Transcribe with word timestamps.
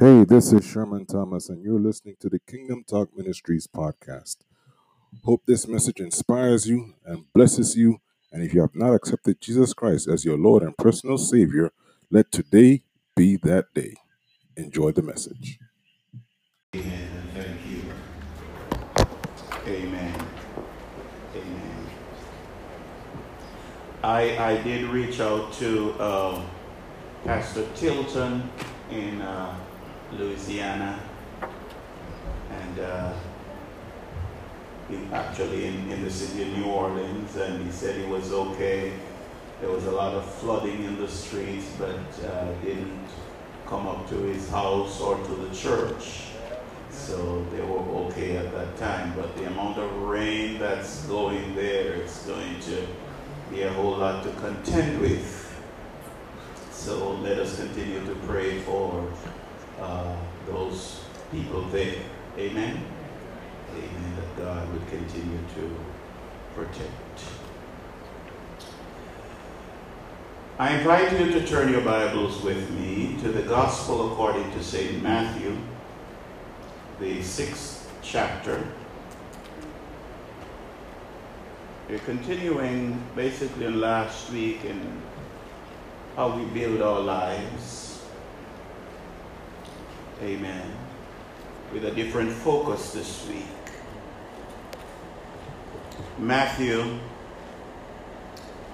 Hey, 0.00 0.24
this 0.24 0.54
is 0.54 0.64
Sherman 0.66 1.04
Thomas, 1.04 1.50
and 1.50 1.62
you're 1.62 1.78
listening 1.78 2.16
to 2.20 2.30
the 2.30 2.38
Kingdom 2.38 2.82
Talk 2.82 3.10
Ministries 3.14 3.66
podcast. 3.66 4.38
Hope 5.22 5.42
this 5.46 5.68
message 5.68 6.00
inspires 6.00 6.66
you 6.66 6.94
and 7.04 7.30
blesses 7.34 7.76
you. 7.76 8.00
And 8.32 8.42
if 8.42 8.54
you 8.54 8.62
have 8.62 8.74
not 8.74 8.94
accepted 8.94 9.42
Jesus 9.42 9.74
Christ 9.74 10.08
as 10.08 10.24
your 10.24 10.38
Lord 10.38 10.62
and 10.62 10.74
personal 10.78 11.18
Savior, 11.18 11.72
let 12.10 12.32
today 12.32 12.84
be 13.14 13.36
that 13.42 13.66
day. 13.74 13.92
Enjoy 14.56 14.92
the 14.92 15.02
message. 15.02 15.58
Amen. 16.74 17.28
Thank 17.34 17.60
you. 17.70 17.82
Amen. 19.66 20.26
Amen. 21.36 21.90
I 24.02 24.38
I 24.38 24.62
did 24.62 24.88
reach 24.88 25.20
out 25.20 25.52
to 25.54 25.92
uh, 26.00 26.42
Pastor 27.24 27.68
Tilton 27.74 28.50
in 28.90 29.20
uh, 29.20 29.54
Louisiana, 30.18 30.98
and 32.50 32.78
uh, 32.78 33.12
he 34.88 34.98
actually 35.12 35.66
in, 35.66 35.90
in 35.90 36.02
the 36.02 36.10
city 36.10 36.42
of 36.42 36.58
New 36.58 36.66
Orleans, 36.66 37.36
and 37.36 37.64
he 37.64 37.72
said 37.72 37.98
he 37.98 38.06
was 38.10 38.32
okay. 38.32 38.92
There 39.60 39.70
was 39.70 39.84
a 39.84 39.90
lot 39.90 40.14
of 40.14 40.24
flooding 40.34 40.84
in 40.84 41.00
the 41.00 41.08
streets, 41.08 41.66
but 41.78 42.26
uh, 42.26 42.52
didn't 42.62 43.08
come 43.66 43.86
up 43.86 44.08
to 44.08 44.16
his 44.16 44.50
house 44.50 45.00
or 45.00 45.16
to 45.16 45.34
the 45.34 45.54
church. 45.54 46.24
So 46.90 47.46
they 47.52 47.60
were 47.60 47.80
okay 48.06 48.36
at 48.36 48.52
that 48.52 48.76
time. 48.76 49.14
But 49.16 49.34
the 49.36 49.46
amount 49.46 49.78
of 49.78 49.90
rain 50.02 50.58
that's 50.58 51.06
going 51.06 51.54
there, 51.54 51.94
it's 51.94 52.26
going 52.26 52.60
to 52.60 52.86
be 53.50 53.62
a 53.62 53.72
whole 53.72 53.96
lot 53.96 54.24
to 54.24 54.30
contend 54.32 55.00
with. 55.00 55.38
So 56.70 57.12
let 57.22 57.38
us 57.38 57.56
continue 57.56 58.04
to 58.04 58.14
pray 58.26 58.58
for 58.60 59.10
uh, 59.80 60.16
those 60.46 61.00
people 61.30 61.62
there. 61.64 61.96
Amen. 62.38 62.84
Amen. 63.70 64.16
That 64.16 64.38
God 64.38 64.72
would 64.72 64.86
continue 64.88 65.38
to 65.54 65.76
protect. 66.54 67.24
I 70.58 70.76
invite 70.76 71.18
you 71.18 71.32
to 71.32 71.46
turn 71.46 71.72
your 71.72 71.80
Bibles 71.80 72.42
with 72.42 72.70
me 72.70 73.16
to 73.22 73.32
the 73.32 73.42
Gospel 73.42 74.12
according 74.12 74.50
to 74.52 74.62
St. 74.62 75.02
Matthew, 75.02 75.56
the 77.00 77.22
sixth 77.22 77.90
chapter. 78.02 78.62
We're 81.88 81.98
continuing 82.00 83.02
basically 83.16 83.66
in 83.66 83.80
last 83.80 84.30
week 84.30 84.60
and 84.64 85.02
how 86.16 86.36
we 86.36 86.44
build 86.44 86.80
our 86.80 87.00
lives. 87.00 87.91
Amen. 90.22 90.70
With 91.72 91.84
a 91.84 91.90
different 91.90 92.30
focus 92.30 92.92
this 92.92 93.26
week. 93.26 93.44
Matthew 96.16 97.00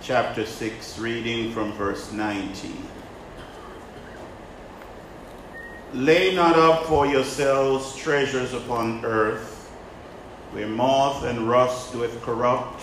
chapter 0.03 0.45
6, 0.45 0.99
reading 0.99 1.51
from 1.53 1.73
verse 1.73 2.13
19. 2.13 2.87
Lay 5.95 6.35
not 6.35 6.59
up 6.59 6.85
for 6.85 7.07
yourselves 7.07 7.97
treasures 7.97 8.53
upon 8.53 9.03
earth, 9.07 9.71
where 10.51 10.69
moth 10.69 11.25
and 11.25 11.49
rust 11.49 11.95
doeth 11.95 12.21
corrupt, 12.21 12.83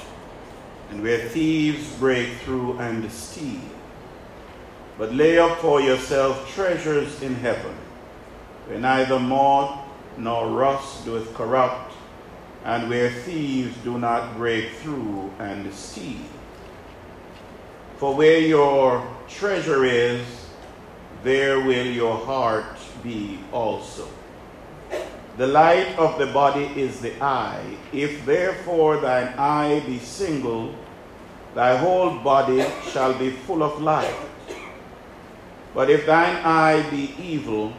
and 0.90 1.04
where 1.04 1.20
thieves 1.30 1.92
break 1.98 2.30
through 2.38 2.80
and 2.80 3.12
steal. 3.12 3.62
But 4.98 5.14
lay 5.14 5.38
up 5.38 5.60
for 5.60 5.82
yourselves 5.82 6.52
treasures 6.52 7.22
in 7.22 7.36
heaven, 7.36 7.76
where 8.68 8.80
neither 8.80 9.20
moth 9.20 9.80
nor 10.18 10.50
rust 10.50 11.06
doeth 11.06 11.34
corrupt, 11.34 11.94
and 12.64 12.90
where 12.90 13.12
thieves 13.12 13.76
do 13.84 13.98
not 13.98 14.36
break 14.38 14.72
through 14.82 15.32
and 15.40 15.72
steal. 15.74 16.26
For 17.98 18.16
where 18.16 18.40
your 18.40 19.08
treasure 19.28 19.86
is, 19.86 20.26
there 21.24 21.60
will 21.60 21.86
your 21.86 22.18
heart 22.18 22.78
be 23.04 23.40
also. 23.52 24.08
The 25.38 25.48
light 25.48 25.98
of 25.98 26.18
the 26.18 26.28
body 26.28 26.66
is 26.76 27.02
the 27.02 27.22
eye. 27.22 27.78
If 27.92 28.26
therefore 28.26 28.98
thine 28.98 29.34
eye 29.38 29.84
be 29.86 30.00
single, 30.00 30.74
thy 31.54 31.78
whole 31.78 32.20
body 32.20 32.66
shall 32.92 33.14
be 33.14 33.32
full 33.32 33.64
of 33.64 33.82
light. 33.82 34.16
But 35.74 35.90
if 35.90 36.06
thine 36.06 36.38
eye 36.38 36.90
be 36.90 37.14
evil, 37.20 37.74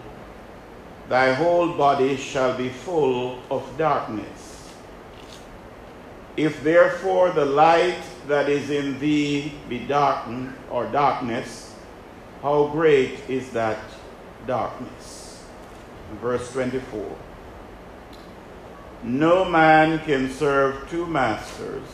thy 1.09 1.33
whole 1.35 1.73
body 1.77 2.17
shall 2.17 2.57
be 2.57 2.69
full 2.69 3.41
of 3.51 3.63
darkness. 3.79 4.73
If 6.37 6.63
therefore 6.63 7.31
the 7.31 7.47
light 7.47 8.03
that 8.29 8.49
is 8.49 8.71
in 8.71 8.99
thee 8.99 9.53
be 9.69 9.79
darkened 9.79 10.55
or 10.71 10.87
darkness, 10.87 11.75
how 12.43 12.69
great 12.69 13.21
is 13.29 13.51
that 13.51 13.79
darkness? 14.47 15.45
Verse 16.21 16.53
24. 16.53 17.17
No 19.03 19.45
man 19.45 20.01
can 20.01 20.31
serve 20.31 20.89
two 20.91 21.07
masters, 21.07 21.89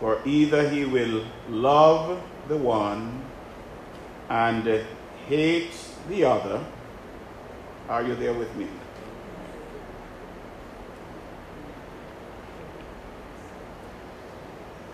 for 0.00 0.20
either 0.26 0.68
he 0.68 0.84
will 0.84 1.24
love 1.48 2.20
the 2.48 2.56
one 2.56 3.24
and 4.28 4.84
hate 5.28 5.72
the 6.08 6.24
other. 6.24 6.64
Are 7.88 8.02
you 8.02 8.16
there 8.16 8.34
with 8.34 8.54
me? 8.56 8.66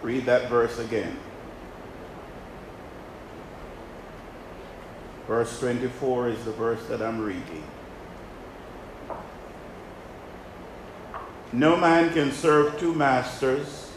Read 0.03 0.27
that 0.27 0.51
verse 0.51 0.79
again. 0.79 1.17
Verse 5.27 5.59
24 5.61 6.29
is 6.29 6.45
the 6.45 6.53
verse 6.53 6.85
that 6.89 7.01
I'm 7.01 7.23
reading. 7.23 7.65
No 11.51 11.77
man 11.77 12.13
can 12.13 12.31
serve 12.31 12.79
two 12.79 12.95
masters, 12.95 13.91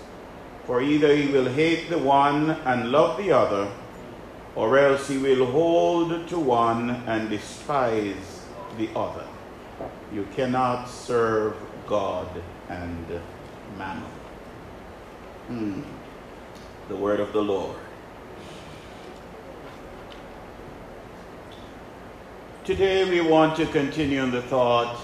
for 0.66 0.82
either 0.82 1.14
he 1.14 1.28
will 1.32 1.50
hate 1.50 1.90
the 1.90 1.98
one 1.98 2.52
and 2.52 2.92
love 2.92 3.18
the 3.18 3.34
other, 3.34 3.70
or 4.56 4.78
else 4.78 5.10
he 5.10 5.18
will 5.18 5.46
hold 5.48 6.30
to 6.30 6.40
one 6.40 6.92
and 7.08 7.30
despise 7.30 8.35
the 8.78 8.90
other. 8.96 9.26
You 10.14 10.28
cannot 10.36 10.86
serve 10.86 11.56
God 11.88 12.28
and 12.70 13.06
mammon. 13.78 14.12
Hmm. 15.48 15.82
The 16.90 16.96
word 16.96 17.20
of 17.20 17.34
the 17.34 17.42
Lord. 17.42 17.78
Today 22.64 23.08
we 23.10 23.22
want 23.22 23.56
to 23.58 23.66
continue 23.68 24.22
on 24.22 24.32
the 24.32 24.42
thought 24.44 25.00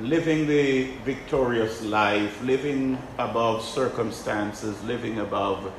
living 0.00 0.46
the 0.46 0.84
victorious 1.04 1.82
life, 1.82 2.42
living 2.42 2.98
above 3.18 3.62
circumstances, 3.62 4.82
living 4.84 5.18
above 5.18 5.72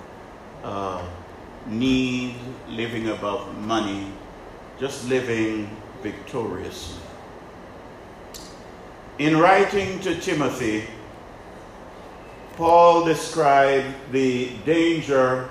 uh, 0.63 1.03
need, 1.65 2.35
living 2.69 3.09
above 3.09 3.57
money, 3.59 4.11
just 4.79 5.07
living 5.07 5.69
victoriously. 6.03 7.01
In 9.17 9.37
writing 9.37 9.99
to 10.01 10.19
Timothy, 10.19 10.83
Paul 12.57 13.05
described 13.05 13.95
the 14.11 14.49
danger 14.65 15.49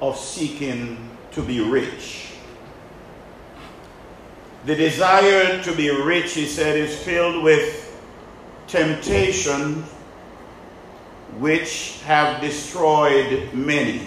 of 0.00 0.18
seeking 0.18 1.10
to 1.30 1.42
be 1.42 1.60
rich. 1.60 2.32
The 4.66 4.74
desire 4.74 5.62
to 5.62 5.74
be 5.74 5.90
rich, 5.90 6.34
he 6.34 6.46
said, 6.46 6.76
is 6.76 6.96
filled 6.98 7.42
with 7.42 7.88
temptation 8.66 9.84
which 11.38 12.00
have 12.02 12.40
destroyed 12.40 13.52
many. 13.54 14.06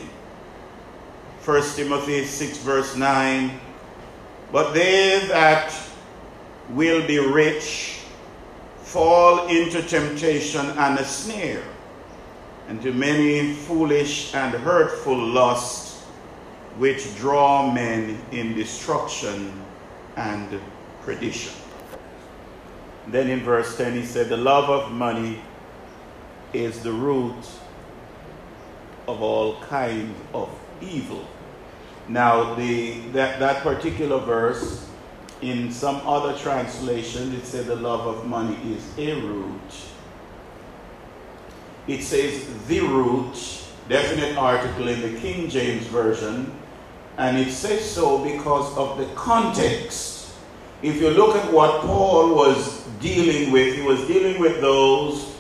1 1.43 1.61
Timothy 1.75 2.23
6, 2.23 2.57
verse 2.59 2.95
9. 2.95 3.59
But 4.55 4.73
they 4.73 5.19
that 5.27 5.77
will 6.69 7.05
be 7.05 7.19
rich 7.19 7.99
fall 8.83 9.47
into 9.47 9.81
temptation 9.81 10.65
and 10.65 10.97
a 10.97 11.03
snare, 11.03 11.61
and 12.69 12.81
to 12.81 12.93
many 12.93 13.53
foolish 13.53 14.33
and 14.33 14.53
hurtful 14.53 15.17
lusts, 15.17 16.03
which 16.77 17.17
draw 17.17 17.69
men 17.69 18.17
in 18.31 18.55
destruction 18.55 19.61
and 20.15 20.61
perdition. 21.01 21.51
Then 23.07 23.29
in 23.29 23.41
verse 23.41 23.75
10, 23.75 23.91
he 23.91 24.05
said, 24.05 24.29
The 24.29 24.37
love 24.37 24.69
of 24.69 24.89
money 24.89 25.41
is 26.53 26.79
the 26.79 26.93
root 26.93 27.45
of 29.05 29.21
all 29.21 29.59
kinds 29.63 30.17
of 30.33 30.49
evil. 30.79 31.27
Now, 32.07 32.53
the, 32.55 32.99
that, 33.13 33.39
that 33.39 33.63
particular 33.63 34.19
verse 34.19 34.85
In 35.41 35.71
some 35.71 35.97
other 36.07 36.37
translation, 36.37 37.35
it 37.35 37.45
said 37.45 37.65
the 37.65 37.75
love 37.75 38.07
of 38.07 38.25
money 38.25 38.57
is 38.73 38.83
a 38.97 39.13
root. 39.21 39.71
It 41.87 42.01
says 42.01 42.47
the 42.67 42.79
root, 42.79 43.35
definite 43.89 44.37
article 44.37 44.87
in 44.87 45.01
the 45.01 45.19
King 45.19 45.49
James 45.49 45.85
Version, 45.87 46.51
and 47.17 47.37
it 47.37 47.51
says 47.51 47.83
so 47.87 48.23
because 48.23 48.75
of 48.77 48.97
the 48.97 49.05
context. 49.13 50.33
If 50.81 51.01
you 51.01 51.09
look 51.09 51.35
at 51.35 51.51
what 51.51 51.81
Paul 51.81 52.33
was 52.33 52.83
dealing 52.99 53.51
with, 53.51 53.75
he 53.75 53.81
was 53.81 54.07
dealing 54.07 54.39
with 54.39 54.61
those 54.61 55.34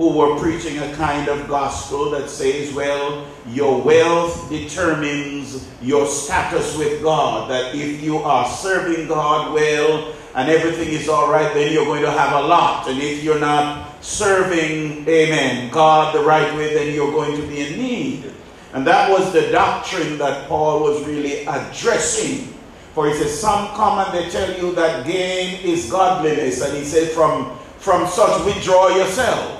who 0.00 0.16
were 0.16 0.38
preaching 0.38 0.78
a 0.78 0.94
kind 0.94 1.28
of 1.28 1.46
gospel 1.46 2.08
that 2.08 2.30
says, 2.30 2.72
well, 2.72 3.26
your 3.48 3.82
wealth 3.82 4.48
determines 4.48 5.68
your 5.82 6.06
status 6.06 6.74
with 6.78 7.02
God. 7.02 7.50
That 7.50 7.74
if 7.74 8.02
you 8.02 8.16
are 8.16 8.48
serving 8.48 9.08
God 9.08 9.52
well 9.52 10.14
and 10.34 10.48
everything 10.48 10.88
is 10.88 11.06
all 11.06 11.30
right, 11.30 11.52
then 11.52 11.70
you're 11.70 11.84
going 11.84 12.00
to 12.00 12.10
have 12.10 12.32
a 12.32 12.46
lot. 12.46 12.88
And 12.88 12.98
if 12.98 13.22
you're 13.22 13.38
not 13.38 14.02
serving, 14.02 15.06
amen, 15.06 15.70
God 15.70 16.14
the 16.14 16.24
right 16.24 16.50
way, 16.56 16.72
then 16.72 16.94
you're 16.94 17.12
going 17.12 17.38
to 17.38 17.46
be 17.46 17.60
in 17.60 17.78
need. 17.78 18.32
And 18.72 18.86
that 18.86 19.10
was 19.10 19.34
the 19.34 19.50
doctrine 19.50 20.16
that 20.16 20.48
Paul 20.48 20.80
was 20.80 21.06
really 21.06 21.44
addressing. 21.44 22.54
For 22.94 23.06
he 23.06 23.12
says, 23.12 23.38
some 23.38 23.68
come 23.74 23.98
and 23.98 24.16
they 24.16 24.30
tell 24.30 24.50
you 24.56 24.74
that 24.76 25.04
gain 25.06 25.60
is 25.62 25.90
godliness. 25.90 26.62
And 26.62 26.74
he 26.74 26.84
said, 26.84 27.10
from, 27.10 27.54
from 27.76 28.06
such 28.06 28.46
withdraw 28.46 28.88
yourself. 28.88 29.58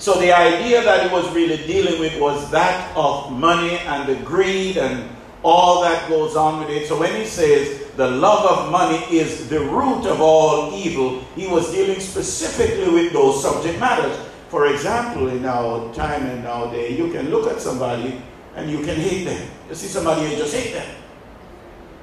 So 0.00 0.18
the 0.18 0.32
idea 0.32 0.82
that 0.82 1.06
he 1.06 1.12
was 1.12 1.30
really 1.34 1.58
dealing 1.66 2.00
with 2.00 2.18
was 2.18 2.50
that 2.52 2.96
of 2.96 3.30
money 3.32 3.76
and 3.80 4.08
the 4.08 4.14
greed 4.24 4.78
and 4.78 5.06
all 5.42 5.82
that 5.82 6.08
goes 6.08 6.36
on 6.36 6.60
with 6.60 6.70
it. 6.70 6.88
So 6.88 6.98
when 6.98 7.14
he 7.14 7.26
says 7.26 7.90
the 7.96 8.08
love 8.08 8.46
of 8.46 8.72
money 8.72 8.96
is 9.14 9.50
the 9.50 9.60
root 9.60 10.06
of 10.06 10.22
all 10.22 10.74
evil, 10.74 11.20
he 11.36 11.46
was 11.46 11.70
dealing 11.70 12.00
specifically 12.00 12.90
with 12.90 13.12
those 13.12 13.42
subject 13.42 13.78
matters. 13.78 14.18
For 14.48 14.68
example, 14.68 15.28
in 15.28 15.44
our 15.44 15.92
time 15.92 16.24
and 16.24 16.44
nowadays, 16.44 16.98
you 16.98 17.12
can 17.12 17.28
look 17.28 17.46
at 17.52 17.60
somebody 17.60 18.22
and 18.56 18.70
you 18.70 18.78
can 18.78 18.96
hate 18.96 19.24
them. 19.24 19.50
You 19.68 19.74
see 19.74 19.86
somebody 19.86 20.24
and 20.24 20.38
just 20.38 20.54
hate 20.54 20.72
them. 20.72 20.96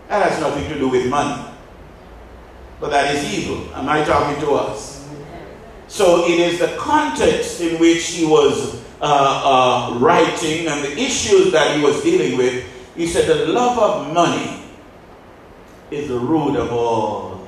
That 0.07 0.29
has 0.29 0.39
nothing 0.39 0.69
to 0.69 0.77
do 0.77 0.87
with 0.87 1.09
money. 1.09 1.49
But 2.79 2.91
that 2.91 3.15
is 3.15 3.33
evil. 3.33 3.73
Am 3.73 3.89
I 3.89 4.03
talking 4.03 4.39
to 4.45 4.51
us? 4.51 4.97
So 5.87 6.25
it 6.27 6.39
is 6.39 6.59
the 6.59 6.75
context 6.77 7.61
in 7.61 7.79
which 7.79 8.05
he 8.07 8.25
was 8.25 8.81
uh, 9.01 9.91
uh, 9.93 9.99
writing 9.99 10.67
and 10.67 10.83
the 10.83 10.97
issues 10.97 11.51
that 11.51 11.75
he 11.77 11.83
was 11.83 12.01
dealing 12.03 12.37
with. 12.37 12.65
He 12.95 13.07
said, 13.07 13.27
The 13.27 13.45
love 13.45 13.77
of 13.77 14.13
money 14.13 14.63
is 15.91 16.09
the 16.09 16.19
root 16.19 16.57
of 16.57 16.73
all 16.73 17.47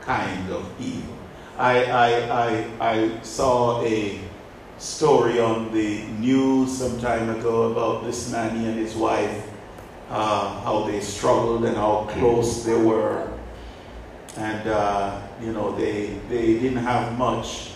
kinds 0.00 0.50
of 0.50 0.70
evil. 0.80 1.14
I, 1.58 1.84
I, 1.84 2.48
I, 2.48 2.66
I 2.80 3.22
saw 3.22 3.82
a 3.82 4.20
story 4.78 5.40
on 5.40 5.72
the 5.72 6.04
news 6.18 6.78
some 6.78 7.00
time 7.00 7.30
ago 7.30 7.72
about 7.72 8.04
this 8.04 8.30
man 8.30 8.56
and 8.56 8.78
his 8.78 8.94
wife, 8.94 9.48
uh, 10.10 10.60
how 10.60 10.84
they 10.84 11.00
struggled 11.00 11.64
and 11.64 11.76
how 11.76 12.06
close 12.10 12.64
they 12.64 12.76
were. 12.76 13.35
And, 14.36 14.68
uh, 14.68 15.22
you 15.40 15.52
know, 15.52 15.74
they, 15.76 16.18
they 16.28 16.58
didn't 16.58 16.84
have 16.84 17.16
much 17.16 17.72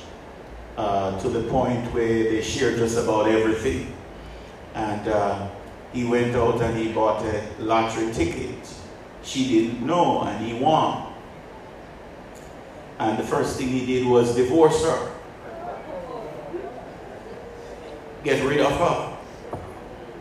uh, 0.77 1.19
to 1.21 1.29
the 1.29 1.43
point 1.49 1.93
where 1.95 2.25
they 2.25 2.43
shared 2.43 2.77
just 2.77 2.99
about 2.99 3.29
everything. 3.29 3.95
And 4.75 5.09
uh, 5.09 5.49
he 5.93 6.05
went 6.05 6.35
out 6.37 6.61
and 6.61 6.77
he 6.77 6.93
bought 6.93 7.25
a 7.25 7.43
lottery 7.59 8.12
ticket. 8.12 8.59
She 9.23 9.49
didn't 9.49 9.87
know, 9.87 10.23
and 10.23 10.45
he 10.45 10.55
won. 10.55 11.12
And 12.99 13.19
the 13.19 13.25
first 13.25 13.59
thing 13.59 13.69
he 13.69 13.87
did 13.87 14.07
was 14.07 14.35
divorce 14.35 14.85
her, 14.85 15.11
get 18.23 18.45
rid 18.45 18.61
of 18.61 18.73
her, 18.73 19.19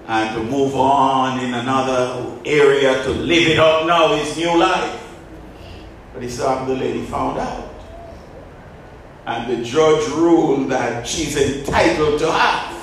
and 0.08 0.36
to 0.36 0.44
move 0.44 0.76
on 0.76 1.40
in 1.44 1.54
another 1.54 2.40
area 2.46 3.04
to 3.04 3.10
live 3.10 3.48
it 3.48 3.60
up 3.60 3.86
now, 3.86 4.16
his 4.16 4.38
new 4.38 4.58
life. 4.58 4.99
But 6.19 6.25
he 6.25 6.31
saw 6.36 6.66
the 6.66 6.75
lady 6.75 7.06
found 7.06 7.39
out. 7.39 7.74
And 9.25 9.50
the 9.50 9.63
judge 9.63 10.06
ruled 10.10 10.69
that 10.69 11.07
she's 11.07 11.38
entitled 11.38 12.19
to 12.19 12.30
half 12.30 12.74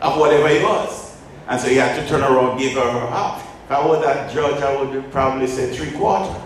of 0.00 0.20
whatever 0.20 0.46
it 0.46 0.62
was. 0.62 1.16
And 1.48 1.60
so 1.60 1.68
he 1.68 1.74
had 1.74 2.00
to 2.00 2.08
turn 2.08 2.22
around 2.22 2.52
and 2.52 2.60
give 2.60 2.74
her 2.74 2.88
her 2.88 3.06
half. 3.08 3.42
If 3.64 3.72
I 3.72 3.88
were 3.88 4.00
that 4.02 4.32
judge, 4.32 4.62
I 4.62 4.80
would 4.80 5.10
probably 5.10 5.48
say 5.48 5.74
three 5.74 5.90
quarters. 5.98 6.40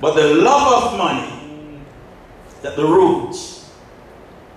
But 0.00 0.14
the 0.14 0.32
love 0.32 0.84
of 0.84 0.96
money, 0.98 1.82
that 2.62 2.76
the 2.76 2.86
root 2.86 3.36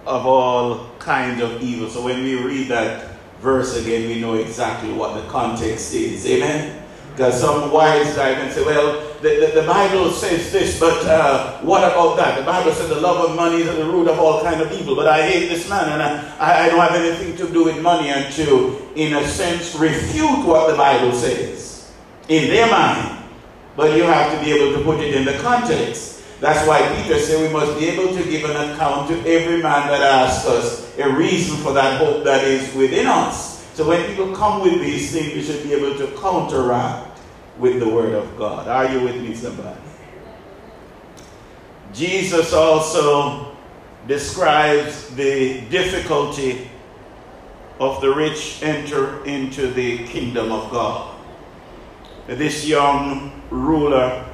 of 0.05 0.25
all 0.25 0.91
kinds 0.99 1.41
of 1.41 1.61
evil. 1.61 1.89
So 1.89 2.05
when 2.05 2.23
we 2.23 2.41
read 2.41 2.69
that 2.69 3.17
verse 3.41 3.75
again, 3.75 4.07
we 4.07 4.21
know 4.21 4.35
exactly 4.35 4.93
what 4.93 5.21
the 5.21 5.27
context 5.29 5.93
is. 5.93 6.25
Amen? 6.25 6.78
Some 7.19 7.71
wise 7.71 8.15
guy 8.15 8.33
can 8.35 8.49
say, 8.49 8.63
well, 8.63 9.05
the, 9.21 9.29
the, 9.45 9.61
the, 9.61 9.67
Bible 9.67 10.09
says 10.11 10.53
this, 10.53 10.79
but 10.79 11.05
uh, 11.05 11.59
what 11.59 11.83
about 11.83 12.15
that? 12.15 12.39
The 12.39 12.45
Bible 12.45 12.71
says 12.71 12.87
the 12.87 13.01
love 13.01 13.29
of 13.29 13.35
money 13.35 13.57
is 13.57 13.75
the 13.75 13.83
root 13.83 14.07
of 14.07 14.17
all 14.19 14.41
kind 14.41 14.61
of 14.61 14.71
evil. 14.71 14.95
But 14.95 15.07
I 15.07 15.27
hate 15.27 15.49
this 15.49 15.69
man, 15.69 15.89
and 15.89 16.01
I, 16.01 16.65
I 16.65 16.69
don't 16.69 16.79
have 16.79 16.95
anything 16.95 17.35
to 17.35 17.51
do 17.51 17.65
with 17.65 17.81
money 17.81 18.07
and 18.07 18.33
to, 18.35 18.87
in 18.95 19.13
a 19.15 19.27
sense, 19.27 19.75
refute 19.75 20.45
what 20.45 20.71
the 20.71 20.77
Bible 20.77 21.11
says 21.11 21.91
in 22.29 22.47
their 22.47 22.71
mind. 22.71 23.21
But 23.75 23.97
you 23.97 24.03
have 24.03 24.31
to 24.37 24.45
be 24.45 24.53
able 24.53 24.77
to 24.77 24.83
put 24.85 25.01
it 25.01 25.13
in 25.13 25.25
the 25.25 25.37
context. 25.39 26.23
That's 26.39 26.65
why 26.65 26.79
Peter 26.95 27.19
said 27.19 27.45
we 27.45 27.51
must 27.51 27.77
be 27.77 27.89
able 27.89 28.15
to 28.15 28.23
give 28.23 28.49
an 28.49 28.71
account 28.71 29.09
to 29.09 29.19
every 29.27 29.61
man 29.61 29.89
that 29.89 30.01
asks 30.01 30.47
us 30.47 30.97
a 30.97 31.09
reason 31.09 31.57
for 31.57 31.73
that 31.73 31.99
hope 31.99 32.23
that 32.23 32.45
is 32.45 32.73
within 32.73 33.07
us. 33.07 33.59
So 33.73 33.87
when 33.87 34.05
people 34.07 34.33
come 34.35 34.61
with 34.61 34.79
these 34.81 35.11
things, 35.11 35.33
we 35.33 35.41
should 35.41 35.63
be 35.63 35.73
able 35.73 35.97
to 35.97 36.07
counteract 36.19 37.08
with 37.59 37.79
the 37.79 37.87
Word 37.87 38.13
of 38.13 38.37
God. 38.37 38.67
Are 38.67 38.91
you 38.91 39.03
with 39.03 39.21
me, 39.21 39.35
somebody? 39.35 39.79
Jesus 41.93 42.53
also 42.53 43.55
describes 44.07 45.09
the 45.15 45.61
difficulty 45.69 46.69
of 47.79 48.01
the 48.01 48.13
rich 48.13 48.61
enter 48.63 49.23
into 49.25 49.67
the 49.71 50.05
kingdom 50.07 50.51
of 50.51 50.71
God. 50.71 51.15
This 52.27 52.65
young 52.65 53.41
ruler 53.49 54.25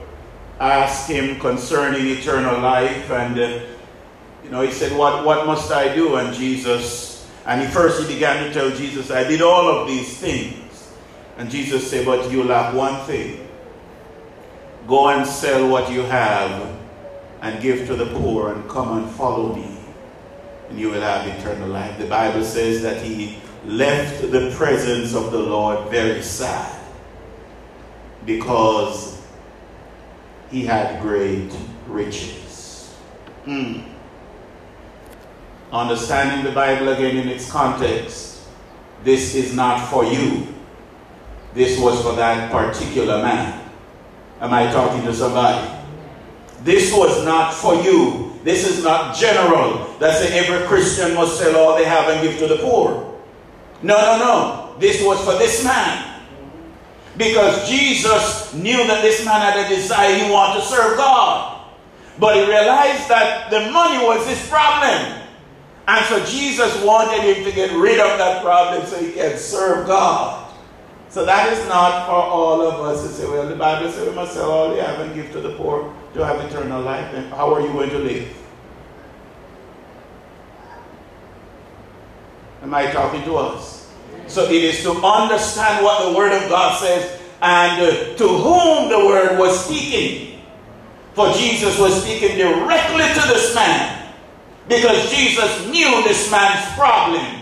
asked 0.59 1.09
him 1.09 1.39
concerning 1.39 2.07
eternal 2.07 2.59
life, 2.59 3.09
and 3.11 3.39
uh, 3.39 3.59
you 4.43 4.49
know, 4.49 4.61
he 4.61 4.71
said, 4.71 4.97
"What 4.97 5.25
what 5.25 5.45
must 5.45 5.71
I 5.71 5.93
do?" 5.93 6.15
And 6.15 6.33
Jesus, 6.33 7.27
and 7.45 7.61
he 7.61 7.67
first 7.67 8.01
he 8.01 8.13
began 8.13 8.43
to 8.45 8.53
tell 8.53 8.69
Jesus, 8.69 9.11
"I 9.11 9.23
did 9.23 9.41
all 9.41 9.67
of 9.67 9.87
these 9.87 10.17
things." 10.17 10.64
And 11.37 11.49
Jesus 11.49 11.89
said, 11.89 12.05
But 12.05 12.31
you 12.31 12.43
lack 12.43 12.73
one 12.73 13.05
thing. 13.05 13.47
Go 14.87 15.09
and 15.09 15.25
sell 15.25 15.67
what 15.67 15.91
you 15.91 16.01
have 16.01 16.75
and 17.41 17.61
give 17.61 17.87
to 17.87 17.95
the 17.95 18.05
poor 18.05 18.53
and 18.53 18.69
come 18.69 18.97
and 18.97 19.11
follow 19.11 19.55
me. 19.55 19.77
And 20.69 20.79
you 20.79 20.89
will 20.89 21.01
have 21.01 21.27
eternal 21.27 21.69
life. 21.69 21.97
The 21.97 22.07
Bible 22.07 22.43
says 22.43 22.81
that 22.81 23.01
he 23.01 23.39
left 23.65 24.21
the 24.31 24.53
presence 24.55 25.13
of 25.13 25.31
the 25.31 25.39
Lord 25.39 25.89
very 25.89 26.21
sad 26.21 26.81
because 28.25 29.21
he 30.49 30.65
had 30.65 31.01
great 31.01 31.51
riches. 31.87 32.95
Hmm. 33.45 33.81
Understanding 35.71 36.45
the 36.45 36.51
Bible 36.51 36.89
again 36.89 37.17
in 37.17 37.27
its 37.27 37.51
context, 37.51 38.47
this 39.03 39.35
is 39.35 39.53
not 39.53 39.89
for 39.89 40.05
you. 40.05 40.54
This 41.55 41.79
was 41.79 42.01
for 42.03 42.13
that 42.17 42.51
particular 42.51 43.23
man. 43.23 43.71
Am 44.41 44.53
I 44.53 44.69
talking 44.71 45.01
to 45.03 45.13
somebody? 45.13 45.71
This 46.63 46.93
was 46.93 47.23
not 47.23 47.53
for 47.53 47.75
you. 47.75 48.33
This 48.43 48.67
is 48.67 48.83
not 48.83 49.15
general. 49.15 49.95
That's 49.97 50.19
say 50.19 50.37
every 50.37 50.67
Christian 50.67 51.15
must 51.15 51.39
sell 51.39 51.55
all 51.55 51.77
they 51.77 51.85
have 51.85 52.09
and 52.09 52.21
give 52.21 52.37
to 52.39 52.47
the 52.47 52.57
poor. 52.57 53.19
No, 53.81 53.95
no, 53.95 54.17
no. 54.19 54.79
This 54.79 55.01
was 55.01 55.23
for 55.23 55.37
this 55.37 55.63
man. 55.63 56.21
Because 57.17 57.67
Jesus 57.69 58.53
knew 58.53 58.85
that 58.87 59.01
this 59.01 59.25
man 59.25 59.39
had 59.39 59.65
a 59.65 59.69
desire, 59.73 60.13
he 60.15 60.29
wanted 60.29 60.59
to 60.59 60.65
serve 60.67 60.97
God. 60.97 61.65
But 62.19 62.35
he 62.35 62.41
realized 62.41 63.07
that 63.07 63.49
the 63.49 63.71
money 63.71 64.05
was 64.05 64.27
his 64.27 64.47
problem. 64.49 65.21
And 65.87 66.05
so 66.07 66.23
Jesus 66.25 66.83
wanted 66.83 67.21
him 67.21 67.45
to 67.45 67.51
get 67.51 67.71
rid 67.71 67.99
of 67.99 68.17
that 68.17 68.43
problem 68.43 68.85
so 68.85 69.01
he 69.01 69.13
can 69.13 69.37
serve 69.37 69.87
God. 69.87 70.44
So 71.15 71.23
that 71.23 71.53
is 71.53 71.65
not 71.69 72.07
for 72.07 72.11
all 72.11 72.61
of 72.61 72.81
us 72.81 73.03
to 73.03 73.07
say, 73.07 73.25
well, 73.25 73.47
the 73.47 73.55
Bible 73.55 73.89
says 73.89 74.05
we 74.05 74.13
must 74.13 74.33
sell 74.33 74.51
all 74.51 74.73
we 74.73 74.79
have 74.79 74.99
and 74.99 75.15
give 75.15 75.31
to 75.31 75.39
the 75.39 75.55
poor 75.55 75.95
to 76.13 76.25
have 76.25 76.41
eternal 76.41 76.81
life. 76.81 77.13
And 77.13 77.29
how 77.29 77.53
are 77.53 77.61
you 77.61 77.71
going 77.71 77.89
to 77.91 77.99
live? 77.99 78.35
Am 82.63 82.73
I 82.73 82.91
talking 82.91 83.23
to 83.23 83.37
us? 83.37 83.89
So 84.27 84.43
it 84.43 84.61
is 84.61 84.83
to 84.83 84.91
understand 84.91 85.85
what 85.85 86.03
the 86.03 86.17
Word 86.17 86.33
of 86.33 86.49
God 86.49 86.77
says 86.81 87.21
and 87.41 87.81
uh, 87.81 88.17
to 88.17 88.27
whom 88.27 88.89
the 88.89 89.05
word 89.07 89.39
was 89.39 89.63
speaking. 89.63 90.41
For 91.13 91.31
Jesus 91.31 91.79
was 91.79 92.03
speaking 92.03 92.37
directly 92.37 93.07
to 93.07 93.27
this 93.29 93.55
man 93.55 94.11
because 94.67 95.09
Jesus 95.15 95.65
knew 95.67 96.03
this 96.03 96.29
man's 96.29 96.75
problem. 96.75 97.41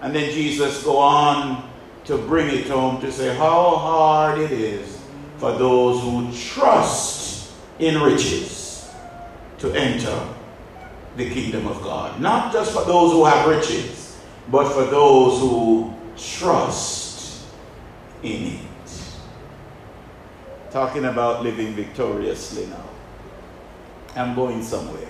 And 0.00 0.14
then 0.14 0.32
Jesus 0.32 0.82
go 0.82 0.96
on 0.96 1.71
to 2.04 2.18
bring 2.18 2.48
it 2.48 2.68
home 2.68 3.00
to 3.00 3.12
say 3.12 3.34
how 3.36 3.76
hard 3.76 4.38
it 4.38 4.52
is 4.52 5.00
for 5.38 5.52
those 5.52 6.00
who 6.02 6.32
trust 6.32 7.52
in 7.78 8.00
riches 8.00 8.90
to 9.58 9.72
enter 9.72 10.28
the 11.16 11.30
kingdom 11.30 11.66
of 11.66 11.82
God. 11.82 12.20
Not 12.20 12.52
just 12.52 12.72
for 12.72 12.84
those 12.84 13.12
who 13.12 13.24
have 13.24 13.46
riches, 13.48 14.18
but 14.50 14.72
for 14.72 14.84
those 14.84 15.40
who 15.40 15.94
trust 16.16 17.44
in 18.22 18.46
it. 18.54 18.60
Talking 20.70 21.04
about 21.04 21.42
living 21.42 21.74
victoriously 21.74 22.66
now. 22.66 22.88
I'm 24.16 24.34
going 24.34 24.62
somewhere. 24.62 25.08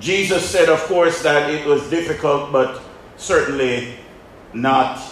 Jesus 0.00 0.48
said, 0.48 0.68
of 0.68 0.80
course, 0.84 1.22
that 1.22 1.50
it 1.50 1.66
was 1.66 1.88
difficult, 1.90 2.52
but 2.52 2.80
certainly 3.16 3.97
not 4.52 5.02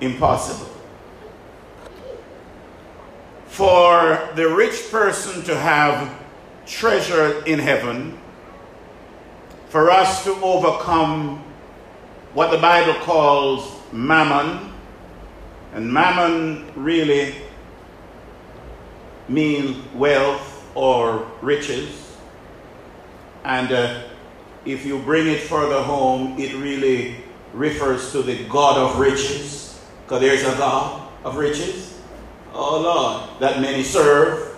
impossible. 0.00 0.70
For 3.46 4.28
the 4.34 4.48
rich 4.48 4.90
person 4.90 5.42
to 5.44 5.56
have 5.56 6.12
treasure 6.66 7.44
in 7.44 7.58
heaven, 7.58 8.18
for 9.68 9.90
us 9.90 10.24
to 10.24 10.34
overcome 10.42 11.44
what 12.32 12.50
the 12.50 12.58
Bible 12.58 12.94
calls 13.00 13.80
mammon, 13.92 14.72
and 15.72 15.92
mammon 15.92 16.70
really 16.74 17.34
means 19.28 19.76
wealth 19.94 20.64
or 20.74 21.30
riches. 21.40 22.16
And 23.44 23.72
uh, 23.72 24.02
if 24.64 24.84
you 24.84 24.98
bring 25.00 25.26
it 25.28 25.40
further 25.40 25.82
home, 25.82 26.38
it 26.38 26.54
really 26.54 27.23
refers 27.54 28.12
to 28.12 28.22
the 28.22 28.44
God 28.48 28.76
of 28.76 28.98
riches, 28.98 29.80
because 30.02 30.20
there's 30.20 30.42
a 30.42 30.56
God 30.58 31.08
of 31.24 31.36
riches. 31.36 31.98
Oh 32.52 32.80
Lord, 32.80 33.40
that 33.40 33.60
many 33.60 33.82
serve. 33.82 34.50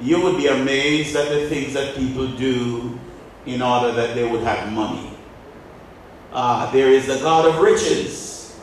You 0.00 0.22
would 0.22 0.36
be 0.36 0.46
amazed 0.46 1.16
at 1.16 1.28
the 1.28 1.48
things 1.48 1.74
that 1.74 1.96
people 1.96 2.28
do 2.28 2.98
in 3.46 3.60
order 3.62 3.90
that 3.92 4.14
they 4.14 4.30
would 4.30 4.42
have 4.42 4.72
money. 4.72 5.10
Ah, 6.32 6.70
there 6.72 6.90
is 6.90 7.08
a 7.08 7.18
God 7.18 7.46
of 7.46 7.58
riches, 7.60 8.56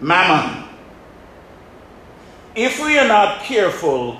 mammon. 0.00 0.68
If 2.54 2.84
we 2.84 2.98
are 2.98 3.06
not 3.06 3.42
careful, 3.44 4.18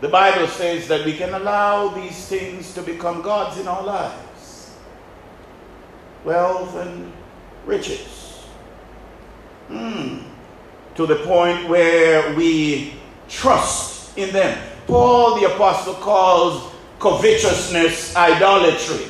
the 0.00 0.08
Bible 0.08 0.48
says 0.48 0.88
that 0.88 1.06
we 1.06 1.16
can 1.16 1.32
allow 1.32 1.88
these 1.88 2.26
things 2.26 2.74
to 2.74 2.82
become 2.82 3.22
gods 3.22 3.58
in 3.58 3.68
our 3.68 3.84
lives. 3.84 4.74
Wealth 6.24 6.74
and 6.76 7.12
riches. 7.66 8.44
Mm. 9.68 10.22
To 10.96 11.06
the 11.06 11.16
point 11.16 11.68
where 11.68 12.34
we 12.34 12.94
trust 13.28 14.16
in 14.18 14.32
them. 14.32 14.58
Paul 14.86 15.40
the 15.40 15.54
Apostle 15.54 15.94
calls 15.94 16.72
covetousness 16.98 18.14
idolatry. 18.14 19.06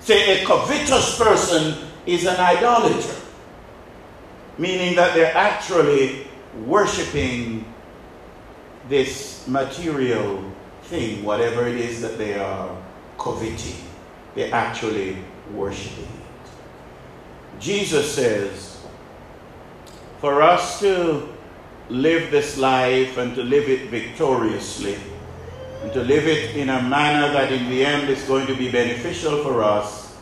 Say 0.00 0.42
a 0.42 0.46
covetous 0.46 1.16
person 1.16 1.88
is 2.04 2.26
an 2.26 2.36
idolater, 2.36 3.14
meaning 4.58 4.96
that 4.96 5.14
they're 5.14 5.34
actually 5.34 6.26
worshiping 6.66 7.64
this 8.88 9.46
material 9.48 10.44
thing, 10.84 11.24
whatever 11.24 11.66
it 11.66 11.76
is 11.76 12.02
that 12.02 12.18
they 12.18 12.34
are 12.38 12.76
coveting. 13.18 13.76
They're 14.34 14.52
actually 14.52 15.16
worshiping. 15.52 16.23
Jesus 17.60 18.14
says, 18.14 18.80
for 20.20 20.42
us 20.42 20.80
to 20.80 21.28
live 21.88 22.30
this 22.30 22.56
life 22.56 23.18
and 23.18 23.34
to 23.34 23.42
live 23.42 23.68
it 23.68 23.90
victoriously, 23.90 24.96
and 25.82 25.92
to 25.92 26.02
live 26.02 26.26
it 26.26 26.56
in 26.56 26.70
a 26.70 26.82
manner 26.82 27.32
that 27.32 27.52
in 27.52 27.68
the 27.68 27.84
end 27.84 28.08
is 28.08 28.22
going 28.24 28.46
to 28.46 28.56
be 28.56 28.70
beneficial 28.70 29.42
for 29.42 29.62
us, 29.62 30.16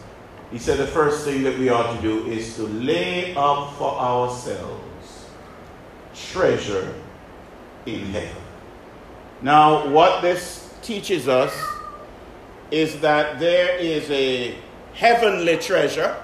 he 0.50 0.58
said 0.58 0.78
the 0.78 0.86
first 0.86 1.24
thing 1.24 1.42
that 1.44 1.58
we 1.58 1.68
ought 1.68 1.94
to 1.96 2.02
do 2.02 2.26
is 2.26 2.56
to 2.56 2.64
lay 2.64 3.34
up 3.36 3.72
for 3.74 3.92
ourselves 3.92 5.26
treasure 6.14 6.94
in 7.86 8.00
heaven. 8.06 8.42
Now, 9.40 9.88
what 9.88 10.20
this 10.20 10.74
teaches 10.82 11.28
us 11.28 11.58
is 12.70 13.00
that 13.00 13.38
there 13.38 13.76
is 13.78 14.10
a 14.10 14.56
heavenly 14.94 15.56
treasure 15.56 16.16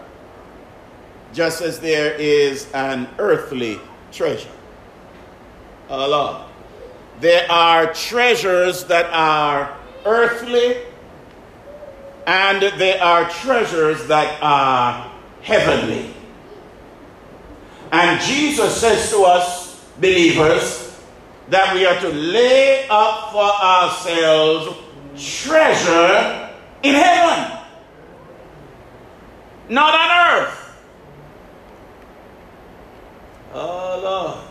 just 1.33 1.63
as 1.63 1.81
there 1.81 2.15
is 2.15 2.71
an 2.73 3.09
earthly 3.19 3.81
treasure. 4.13 4.51
Allah. 5.91 6.47
There 7.21 7.51
are 7.51 7.93
treasures 7.93 8.85
that 8.85 9.07
are 9.13 9.77
earthly, 10.05 10.77
and 12.27 12.63
there 12.79 13.03
are 13.03 13.29
treasures 13.29 14.07
that 14.07 14.39
are 14.43 15.11
heavenly. 15.43 16.15
And 17.91 18.21
Jesus 18.21 18.81
says 18.81 19.11
to 19.11 19.23
us, 19.23 19.85
believers, 19.99 21.01
that 21.49 21.75
we 21.75 21.87
are 21.87 21.99
to 22.01 22.09
lay 22.11 22.87
up 22.91 23.33
for 23.33 23.43
ourselves 23.43 24.77
treasure 25.17 26.51
in 26.83 26.95
heaven, 26.95 27.59
not 29.69 29.95
on 29.95 30.43
earth. 30.43 30.58
Oh, 33.55 34.01
Lord. 34.03 34.45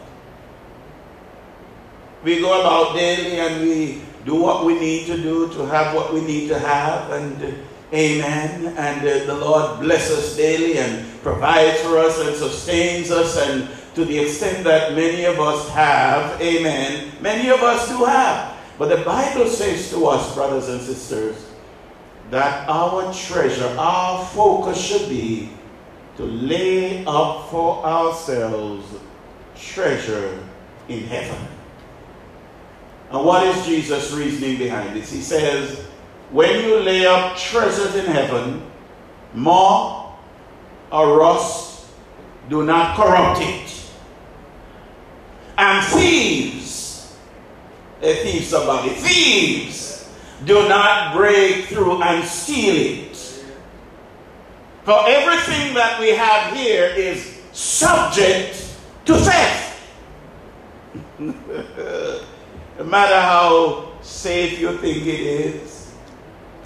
We 2.23 2.41
go 2.41 2.59
about 2.59 2.95
daily 2.95 3.39
and 3.39 3.61
we 3.61 4.01
do 4.25 4.35
what 4.35 4.65
we 4.65 4.77
need 4.77 5.07
to 5.07 5.17
do 5.17 5.47
to 5.53 5.65
have 5.67 5.95
what 5.95 6.13
we 6.13 6.21
need 6.21 6.49
to 6.49 6.59
have, 6.59 7.11
and 7.11 7.63
amen. 7.93 8.75
And 8.75 9.07
uh, 9.07 9.25
the 9.25 9.35
Lord 9.35 9.79
bless 9.79 10.11
us 10.11 10.35
daily 10.35 10.79
and 10.79 11.05
provides 11.21 11.79
for 11.81 11.97
us 11.97 12.19
and 12.19 12.35
sustains 12.35 13.09
us, 13.09 13.37
and 13.37 13.69
to 13.95 14.03
the 14.03 14.19
extent 14.19 14.65
that 14.65 14.93
many 14.93 15.23
of 15.23 15.39
us 15.39 15.69
have, 15.69 16.41
amen, 16.41 17.13
many 17.21 17.49
of 17.49 17.61
us 17.61 17.87
do 17.87 18.03
have. 18.03 18.57
But 18.77 18.89
the 18.89 19.03
Bible 19.03 19.47
says 19.47 19.89
to 19.91 20.05
us, 20.07 20.35
brothers 20.35 20.67
and 20.69 20.81
sisters, 20.81 21.49
that 22.29 22.67
our 22.67 23.13
treasure, 23.13 23.73
our 23.79 24.25
focus 24.25 24.79
should 24.79 25.07
be 25.07 25.49
to 26.17 26.23
lay 26.23 27.05
up 27.05 27.49
for 27.49 27.85
ourselves 27.85 28.85
treasure 29.55 30.43
in 30.89 31.03
heaven. 31.05 31.47
And 33.11 33.25
what 33.25 33.47
is 33.47 33.65
Jesus' 33.65 34.11
reasoning 34.11 34.57
behind 34.57 34.95
this? 34.95 35.11
He 35.11 35.21
says, 35.21 35.79
when 36.31 36.65
you 36.65 36.79
lay 36.79 37.05
up 37.05 37.37
treasures 37.37 37.95
in 37.95 38.05
heaven, 38.05 38.63
moth 39.33 40.17
or 40.91 41.17
rust 41.17 41.87
do 42.49 42.65
not 42.65 42.97
corrupt 42.97 43.41
it. 43.41 43.85
And 45.57 45.85
thieves, 45.85 47.17
a 48.01 48.15
thief 48.15 48.45
somebody, 48.45 48.89
thieves 48.89 50.09
do 50.45 50.67
not 50.67 51.15
break 51.15 51.65
through 51.65 52.01
and 52.01 52.27
steal 52.27 52.75
it. 52.75 53.06
For 54.87 55.03
everything 55.05 55.73
that 55.73 55.99
we 55.99 56.11
have 56.11 56.55
here 56.55 56.85
is 56.85 57.41
subject 57.51 58.71
to 59.03 59.15
theft. 59.17 59.81
no 61.19 62.85
matter 62.85 63.19
how 63.19 63.91
safe 64.01 64.57
you 64.61 64.77
think 64.77 65.05
it 65.05 65.19
is 65.19 65.91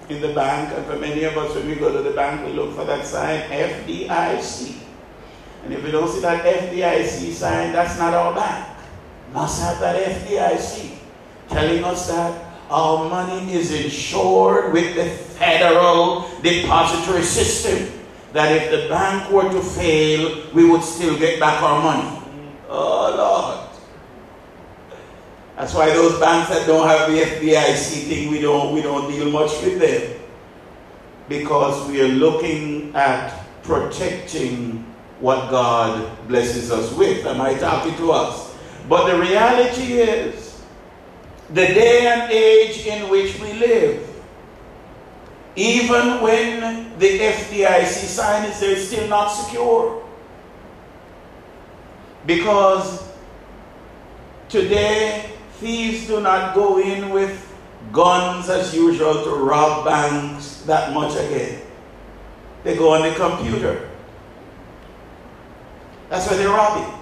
in 0.10 0.22
the 0.22 0.36
bank, 0.36 0.72
and 0.78 0.86
for 0.86 0.98
many 0.98 1.24
of 1.24 1.36
us, 1.36 1.56
when 1.56 1.68
we 1.68 1.74
go 1.74 1.92
to 1.92 2.04
the 2.04 2.12
bank, 2.12 2.46
we 2.46 2.54
look 2.54 2.76
for 2.76 2.86
that 2.86 3.08
sign 3.08 3.42
FDIC. 3.50 4.76
And 5.64 5.74
if 5.74 5.84
we 5.84 5.90
don't 5.90 6.08
see 6.08 6.22
that 6.22 6.46
FDIC 6.46 7.32
sign, 7.32 7.74
that's 7.74 7.98
not 7.98 8.14
our 8.14 8.36
bank. 8.36 8.68
Must 9.34 9.64
have 9.64 9.80
that 9.80 9.98
FDIC 9.98 10.96
telling 11.50 11.84
us 11.84 12.08
that 12.10 12.54
our 12.70 13.10
money 13.10 13.52
is 13.52 13.72
insured 13.72 14.74
with 14.74 14.94
the 14.94 15.10
federal 15.10 16.30
depository 16.44 17.24
system. 17.24 17.98
That 18.34 18.56
if 18.56 18.72
the 18.72 18.88
bank 18.88 19.30
were 19.32 19.50
to 19.50 19.62
fail, 19.62 20.48
we 20.54 20.70
would 20.70 20.84
still 20.84 21.18
get 21.18 21.40
back 21.40 21.62
our 21.62 21.82
money. 21.82 22.22
Oh, 22.70 23.14
Lord. 23.18 23.70
That's 25.58 25.74
why 25.74 25.90
those 25.90 26.20
banks 26.20 26.50
that 26.50 26.66
don't 26.66 26.88
have 26.88 27.12
the 27.12 27.20
FDIC 27.20 28.08
thing, 28.08 28.32
we 28.32 28.40
don't, 28.40 28.74
we 28.74 28.82
don't 28.82 29.12
deal 29.12 29.30
much 29.30 29.52
with 29.62 29.80
them. 29.80 30.20
Because 31.28 31.88
we 31.90 32.02
are 32.02 32.08
looking 32.08 32.96
at 32.96 33.46
protecting 33.64 34.86
what 35.20 35.52
God 35.52 36.28
blesses 36.28 36.72
us 36.72 36.92
with. 36.94 37.26
Am 37.26 37.40
I 37.42 37.54
talking 37.56 37.96
to 37.98 38.12
us? 38.12 38.56
But 38.90 39.12
the 39.12 39.20
reality 39.20 39.94
is, 39.94 40.64
the 41.50 41.68
day 41.68 42.08
and 42.08 42.32
age 42.32 42.86
in 42.88 43.10
which 43.10 43.40
we 43.40 43.54
live, 43.54 44.11
even 45.56 46.22
when 46.22 46.98
the 46.98 47.20
FDIC 47.20 48.08
sign 48.08 48.50
is 48.50 48.60
there, 48.60 48.72
it's 48.72 48.88
still 48.88 49.08
not 49.08 49.28
secure. 49.28 50.04
Because 52.26 53.04
today, 54.48 55.32
thieves 55.54 56.08
do 56.08 56.22
not 56.22 56.56
go 56.56 56.80
in 56.80 57.10
with 57.10 57.48
guns 57.92 58.50
as 58.50 58.74
usual 58.74 59.24
to 59.24 59.32
rob 59.32 59.86
banks 59.86 60.62
that 60.62 60.94
much 60.94 61.14
again. 61.14 61.62
They 62.64 62.78
go 62.78 62.94
on 62.94 63.02
the 63.02 63.16
computer. 63.16 63.90
That's 66.10 66.30
where 66.30 66.38
they 66.38 66.46
rob 66.46 66.82
it. 66.82 66.94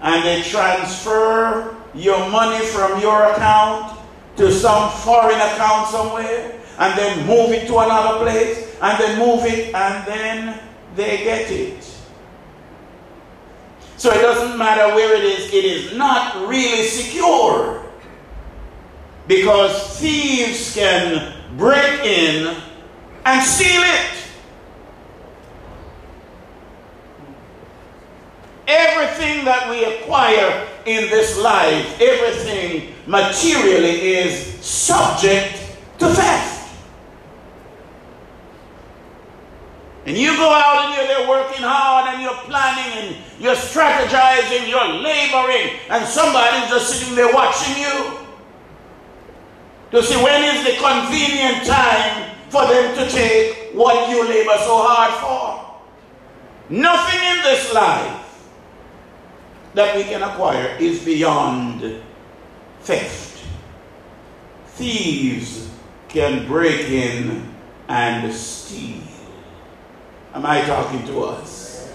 And 0.00 0.24
they 0.24 0.42
transfer 0.42 1.76
your 1.94 2.30
money 2.30 2.64
from 2.66 3.00
your 3.00 3.32
account 3.32 3.98
to 4.36 4.50
some 4.50 4.90
foreign 4.90 5.40
account 5.40 5.88
somewhere 5.88 6.60
and 6.78 6.98
then 6.98 7.26
move 7.26 7.52
it 7.52 7.66
to 7.68 7.78
another 7.78 8.18
place 8.18 8.76
and 8.80 9.00
then 9.00 9.18
move 9.18 9.44
it 9.44 9.74
and 9.74 10.06
then 10.06 10.60
they 10.94 11.24
get 11.24 11.50
it. 11.50 11.82
So 13.96 14.10
it 14.10 14.20
doesn't 14.20 14.58
matter 14.58 14.94
where 14.94 15.16
it 15.16 15.24
is, 15.24 15.46
it 15.52 15.64
is 15.64 15.96
not 15.96 16.48
really 16.48 16.86
secure. 16.86 17.82
Because 19.26 19.98
thieves 19.98 20.74
can 20.74 21.34
break 21.56 22.04
in 22.04 22.56
and 23.24 23.42
steal 23.42 23.82
it. 23.82 24.12
Everything 28.68 29.44
that 29.44 29.70
we 29.70 29.84
acquire 29.84 30.68
in 30.84 31.08
this 31.08 31.38
life, 31.38 32.00
everything 32.00 32.92
materially 33.06 34.14
is 34.14 34.64
subject 34.64 35.54
to 35.98 36.08
theft. 36.08 36.55
And 40.06 40.16
you 40.16 40.36
go 40.36 40.48
out 40.48 40.86
and 40.86 40.94
you're 40.94 41.06
there 41.08 41.28
working 41.28 41.62
hard 41.62 42.14
and 42.14 42.22
you're 42.22 42.38
planning 42.46 43.08
and 43.08 43.16
you're 43.42 43.56
strategizing, 43.56 44.68
you're 44.68 45.02
laboring, 45.02 45.80
and 45.90 46.06
somebody's 46.06 46.70
just 46.70 46.90
sitting 46.90 47.16
there 47.16 47.34
watching 47.34 47.76
you. 47.76 48.18
To 49.90 50.02
see 50.02 50.16
when 50.22 50.44
is 50.44 50.64
the 50.64 50.80
convenient 50.80 51.66
time 51.66 52.36
for 52.50 52.66
them 52.66 52.96
to 52.96 53.10
take 53.10 53.74
what 53.74 54.08
you 54.08 54.28
labor 54.28 54.56
so 54.58 54.78
hard 54.86 55.12
for. 55.20 55.66
Nothing 56.68 57.20
in 57.20 57.42
this 57.42 57.74
life 57.74 58.48
that 59.74 59.96
we 59.96 60.04
can 60.04 60.22
acquire 60.22 60.76
is 60.78 61.04
beyond 61.04 62.00
theft. 62.80 63.44
Thieves 64.68 65.68
can 66.08 66.46
break 66.46 66.88
in 66.88 67.54
and 67.88 68.32
steal. 68.32 69.05
Am 70.36 70.44
I 70.44 70.60
talking 70.66 71.02
to 71.06 71.22
us? 71.22 71.90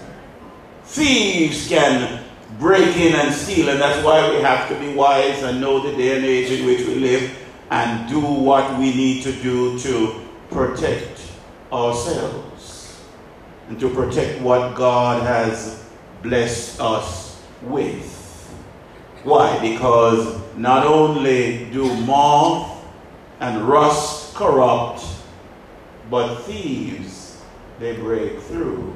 Thieves 0.86 1.68
can 1.68 2.24
break 2.58 2.96
in 2.96 3.14
and 3.14 3.32
steal, 3.32 3.68
and 3.68 3.80
that's 3.80 4.04
why 4.04 4.30
we 4.30 4.42
have 4.42 4.68
to 4.68 4.74
be 4.80 4.92
wise 4.92 5.44
and 5.44 5.60
know 5.60 5.78
the 5.78 5.96
day 5.96 6.16
and 6.16 6.24
age 6.24 6.50
in 6.50 6.66
which 6.66 6.84
we 6.84 6.96
live 6.96 7.38
and 7.70 8.08
do 8.08 8.18
what 8.18 8.80
we 8.80 8.92
need 8.92 9.22
to 9.22 9.32
do 9.32 9.78
to 9.78 10.20
protect 10.50 11.20
ourselves 11.72 13.00
and 13.68 13.78
to 13.78 13.88
protect 13.88 14.40
what 14.40 14.74
God 14.74 15.22
has 15.22 15.88
blessed 16.24 16.80
us 16.80 17.40
with. 17.62 18.52
Why? 19.22 19.56
Because 19.60 20.42
not 20.56 20.84
only 20.84 21.70
do 21.70 21.94
moth 22.00 22.84
and 23.38 23.62
rust 23.68 24.34
corrupt, 24.34 25.04
but 26.10 26.38
thieves 26.38 27.21
they 27.82 27.96
break 27.96 28.38
through 28.40 28.94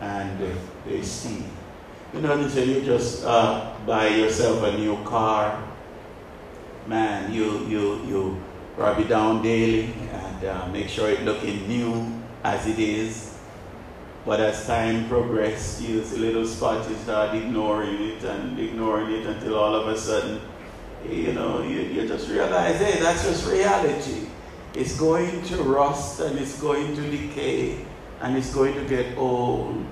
and 0.00 0.38
they 0.86 1.02
see. 1.02 1.44
You 2.14 2.20
know, 2.20 2.32
until 2.40 2.66
you 2.66 2.82
just 2.82 3.24
uh, 3.24 3.74
buy 3.84 4.08
yourself 4.08 4.62
a 4.62 4.78
new 4.78 4.96
car. 5.04 5.62
Man, 6.86 7.32
you 7.32 7.66
you 7.66 8.02
you 8.06 8.42
rub 8.76 8.98
it 8.98 9.08
down 9.08 9.42
daily 9.42 9.92
and 10.12 10.44
uh, 10.44 10.66
make 10.68 10.88
sure 10.88 11.10
it 11.10 11.22
looking 11.22 11.68
new 11.68 12.06
as 12.42 12.66
it 12.66 12.78
is. 12.78 13.36
But 14.24 14.40
as 14.40 14.66
time 14.66 15.08
progresses, 15.08 15.82
you 15.82 16.04
see 16.04 16.18
little 16.18 16.46
spots, 16.46 16.88
you 16.88 16.96
start 16.96 17.34
ignoring 17.34 18.00
it 18.10 18.22
and 18.24 18.58
ignoring 18.58 19.10
it 19.12 19.26
until 19.26 19.56
all 19.56 19.74
of 19.74 19.88
a 19.88 19.98
sudden, 19.98 20.40
you 21.08 21.32
know, 21.32 21.62
you, 21.62 21.80
you 21.80 22.06
just 22.06 22.28
realize, 22.28 22.78
hey, 22.78 23.00
that's 23.00 23.24
just 23.24 23.46
reality. 23.48 24.29
It's 24.74 24.98
going 24.98 25.42
to 25.44 25.62
rust 25.62 26.20
and 26.20 26.38
it's 26.38 26.60
going 26.60 26.94
to 26.96 27.10
decay 27.10 27.84
and 28.20 28.36
it's 28.36 28.54
going 28.54 28.74
to 28.74 28.84
get 28.84 29.16
old. 29.16 29.84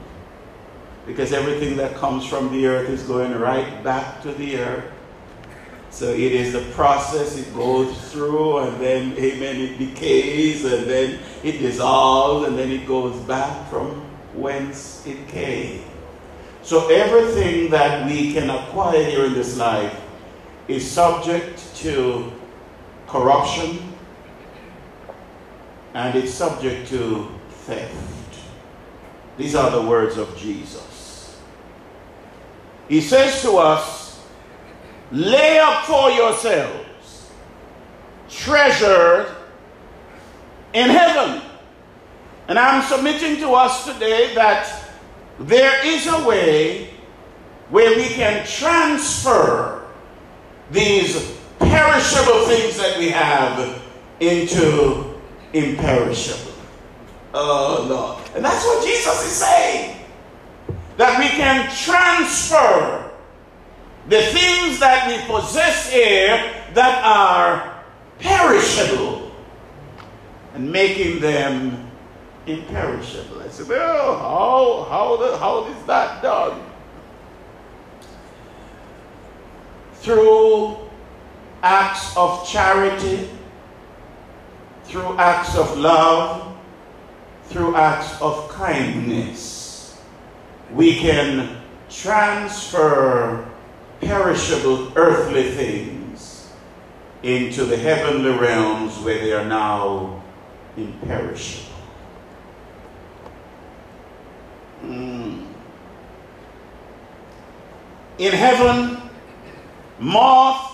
Because 1.06 1.32
everything 1.32 1.76
that 1.78 1.96
comes 1.96 2.26
from 2.26 2.52
the 2.52 2.66
earth 2.66 2.90
is 2.90 3.02
going 3.02 3.34
right 3.38 3.82
back 3.82 4.22
to 4.22 4.32
the 4.32 4.58
earth. 4.58 4.92
So 5.90 6.10
it 6.10 6.32
is 6.32 6.52
the 6.52 6.60
process 6.72 7.38
it 7.38 7.52
goes 7.54 8.12
through, 8.12 8.58
and 8.58 8.78
then, 8.78 9.12
amen, 9.16 9.56
it 9.56 9.78
decays, 9.78 10.64
and 10.64 10.84
then 10.84 11.18
it 11.42 11.58
dissolves, 11.58 12.46
and 12.46 12.58
then 12.58 12.70
it 12.70 12.86
goes 12.86 13.16
back 13.22 13.70
from 13.70 14.02
whence 14.34 15.04
it 15.06 15.26
came. 15.28 15.82
So 16.62 16.88
everything 16.88 17.70
that 17.70 18.06
we 18.06 18.34
can 18.34 18.50
acquire 18.50 19.02
here 19.02 19.24
in 19.24 19.32
this 19.32 19.56
life 19.56 19.98
is 20.68 20.88
subject 20.88 21.74
to 21.76 22.30
corruption, 23.06 23.87
and 25.98 26.14
it's 26.14 26.32
subject 26.32 26.88
to 26.88 27.28
theft. 27.50 28.38
These 29.36 29.56
are 29.56 29.68
the 29.68 29.82
words 29.82 30.16
of 30.16 30.36
Jesus. 30.36 31.36
He 32.88 33.00
says 33.00 33.42
to 33.42 33.56
us, 33.56 34.24
lay 35.10 35.58
up 35.58 35.86
for 35.86 36.08
yourselves 36.10 37.32
treasure 38.28 39.34
in 40.72 40.88
heaven. 40.88 41.42
And 42.46 42.60
I'm 42.60 42.84
submitting 42.84 43.38
to 43.38 43.50
us 43.54 43.84
today 43.84 44.36
that 44.36 44.84
there 45.40 45.84
is 45.84 46.06
a 46.06 46.24
way 46.28 46.90
where 47.70 47.96
we 47.96 48.06
can 48.06 48.46
transfer 48.46 49.84
these 50.70 51.36
perishable 51.58 52.46
things 52.46 52.78
that 52.78 53.00
we 53.00 53.08
have 53.08 53.82
into 54.20 55.07
imperishable. 55.52 56.52
Oh, 57.34 57.86
Lord. 57.88 58.30
And 58.34 58.44
that's 58.44 58.64
what 58.64 58.84
Jesus 58.84 59.24
is 59.24 59.32
saying. 59.32 60.00
That 60.96 61.18
we 61.18 61.28
can 61.28 61.70
transfer 61.70 63.10
the 64.08 64.22
things 64.22 64.78
that 64.80 65.06
we 65.06 65.18
possess 65.32 65.92
here 65.92 66.54
that 66.74 67.04
are 67.04 67.82
perishable 68.18 69.30
and 70.54 70.70
making 70.70 71.20
them 71.20 71.90
imperishable. 72.46 73.40
I 73.42 73.48
said, 73.48 73.68
well, 73.68 74.18
how, 74.18 74.86
how, 74.88 75.16
the, 75.16 75.36
how 75.38 75.66
is 75.66 75.86
that 75.86 76.22
done? 76.22 76.64
Through 79.94 80.76
acts 81.62 82.16
of 82.16 82.46
charity, 82.48 83.28
through 84.88 85.18
acts 85.18 85.54
of 85.54 85.76
love, 85.76 86.56
through 87.44 87.76
acts 87.76 88.20
of 88.22 88.48
kindness. 88.48 90.00
We 90.72 90.96
can 90.96 91.60
transfer 91.90 93.46
perishable 94.00 94.92
earthly 94.96 95.50
things 95.50 96.50
into 97.22 97.64
the 97.64 97.76
heavenly 97.76 98.30
realms 98.30 98.98
where 99.00 99.18
they 99.18 99.32
are 99.32 99.44
now 99.44 100.22
imperishable. 100.76 101.76
Mm. 104.84 105.44
In 108.18 108.32
heaven, 108.32 109.02
moth 109.98 110.72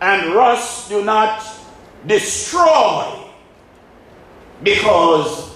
and 0.00 0.32
rust 0.32 0.88
do 0.88 1.04
not 1.04 1.55
destroy 2.06 3.30
because 4.62 5.54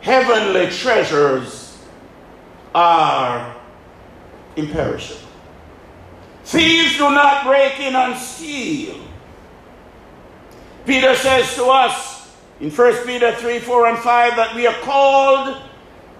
heavenly 0.00 0.70
treasures 0.70 1.78
are 2.74 3.56
imperishable. 4.56 5.20
Thieves 6.44 6.98
do 6.98 7.10
not 7.10 7.44
break 7.44 7.80
in 7.80 7.94
and 7.94 8.18
steal. 8.18 8.96
Peter 10.84 11.14
says 11.14 11.54
to 11.54 11.64
us 11.64 12.36
in 12.60 12.70
1 12.70 13.06
Peter 13.06 13.32
3 13.32 13.58
4 13.58 13.86
and 13.86 13.98
5 13.98 14.36
that 14.36 14.54
we 14.54 14.66
are 14.66 14.78
called 14.80 15.62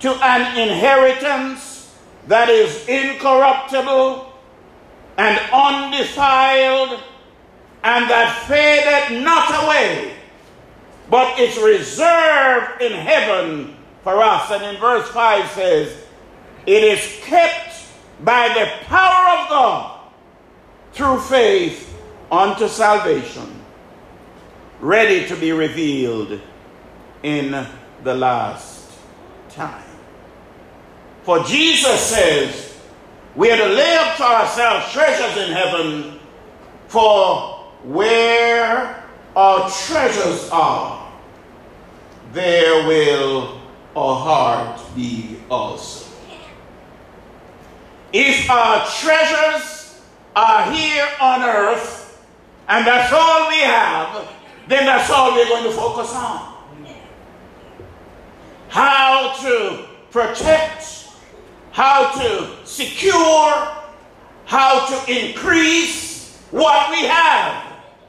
to 0.00 0.10
an 0.10 0.58
inheritance 0.58 1.94
that 2.26 2.48
is 2.48 2.88
incorruptible 2.88 4.32
and 5.18 5.38
undefiled 5.52 7.00
and 7.84 8.08
that 8.08 8.46
fadeth 8.48 9.22
not 9.22 9.62
away, 9.62 10.14
but 11.10 11.38
is 11.38 11.58
reserved 11.58 12.80
in 12.80 12.92
heaven 12.92 13.76
for 14.02 14.22
us. 14.22 14.50
And 14.50 14.64
in 14.64 14.80
verse 14.80 15.06
5 15.10 15.50
says, 15.50 15.94
It 16.66 16.82
is 16.82 17.20
kept 17.22 17.76
by 18.24 18.48
the 18.48 18.86
power 18.86 19.38
of 19.38 19.48
God 19.50 20.00
through 20.92 21.20
faith 21.20 21.94
unto 22.32 22.68
salvation, 22.68 23.62
ready 24.80 25.28
to 25.28 25.36
be 25.36 25.52
revealed 25.52 26.40
in 27.22 27.66
the 28.02 28.14
last 28.14 28.90
time. 29.50 29.84
For 31.22 31.42
Jesus 31.44 32.00
says, 32.00 32.74
we 33.34 33.50
are 33.50 33.56
to 33.56 33.66
lay 33.66 33.96
up 33.96 34.16
for 34.16 34.22
ourselves 34.22 34.92
treasures 34.92 35.36
in 35.36 35.52
heaven, 35.52 36.20
for 36.88 37.53
where 37.84 39.04
our 39.36 39.70
treasures 39.70 40.48
are, 40.50 41.12
there 42.32 42.86
will 42.86 43.60
our 43.94 44.16
heart 44.16 44.80
be 44.96 45.38
also. 45.50 46.10
If 48.12 48.48
our 48.50 48.86
treasures 48.86 50.00
are 50.34 50.72
here 50.72 51.08
on 51.20 51.42
earth, 51.42 52.24
and 52.68 52.86
that's 52.86 53.12
all 53.12 53.48
we 53.48 53.58
have, 53.58 54.28
then 54.68 54.86
that's 54.86 55.10
all 55.10 55.34
we're 55.34 55.48
going 55.48 55.64
to 55.64 55.72
focus 55.72 56.12
on. 56.14 56.54
How 58.68 59.34
to 59.42 59.86
protect, 60.10 61.08
how 61.70 62.10
to 62.18 62.66
secure, 62.66 63.68
how 64.46 64.86
to 64.86 65.12
increase 65.12 66.38
what 66.50 66.90
we 66.90 67.02
have, 67.02 67.63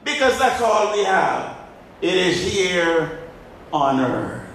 because 0.05 0.39
that's 0.39 0.61
all 0.61 0.93
we 0.93 1.03
have. 1.03 1.57
It 2.01 2.13
is 2.13 2.41
here 2.41 3.19
on 3.73 3.99
earth. 3.99 4.45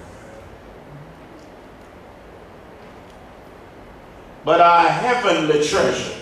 but 4.45 4.61
our 4.61 4.89
heavenly 4.89 5.65
treasure. 5.65 6.17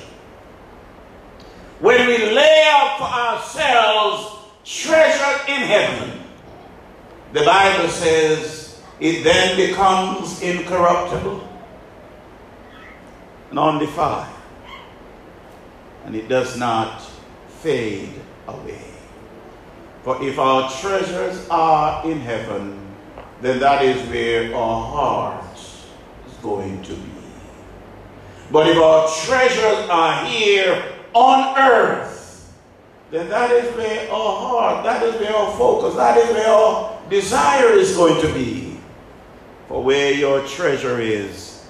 When 1.81 2.07
we 2.07 2.19
lay 2.33 2.69
up 2.73 2.99
for 2.99 3.05
ourselves 3.05 4.37
treasure 4.64 5.41
in 5.49 5.61
heaven, 5.62 6.21
the 7.33 7.45
Bible 7.45 7.88
says 7.88 8.83
it 8.99 9.23
then 9.23 9.57
becomes 9.57 10.43
incorruptible 10.43 11.47
and 13.51 13.59
undefiled, 13.59 14.27
and 16.05 16.17
it 16.17 16.29
does 16.29 16.59
not 16.59 17.01
fade 17.61 18.12
away. 18.49 18.88
For 20.03 20.23
if 20.23 20.39
our 20.39 20.71
treasures 20.71 21.47
are 21.51 22.09
in 22.09 22.21
heaven, 22.21 22.79
then 23.41 23.59
that 23.61 23.85
is 23.85 24.01
where 24.09 24.55
our 24.55 24.87
heart 24.87 25.59
is 25.59 26.35
going 26.43 26.83
to 26.83 26.95
be. 26.95 27.11
But 28.51 28.69
if 28.69 28.79
our 28.79 29.09
treasures 29.25 29.89
are 29.91 30.25
here 30.25 30.83
on 31.13 31.59
earth, 31.59 32.53
then 33.11 33.29
that 33.29 33.51
is 33.51 33.75
where 33.77 34.11
our 34.11 34.37
heart, 34.37 34.85
that 34.85 35.03
is 35.03 35.15
where 35.21 35.35
our 35.35 35.57
focus, 35.57 35.95
that 35.97 36.17
is 36.17 36.31
where 36.31 36.49
our 36.49 37.01
desire 37.09 37.73
is 37.73 37.97
going 37.97 38.21
to 38.21 38.33
be. 38.35 38.79
For 39.69 39.83
where 39.83 40.13
your 40.13 40.47
treasure 40.47 41.01
is, 41.01 41.67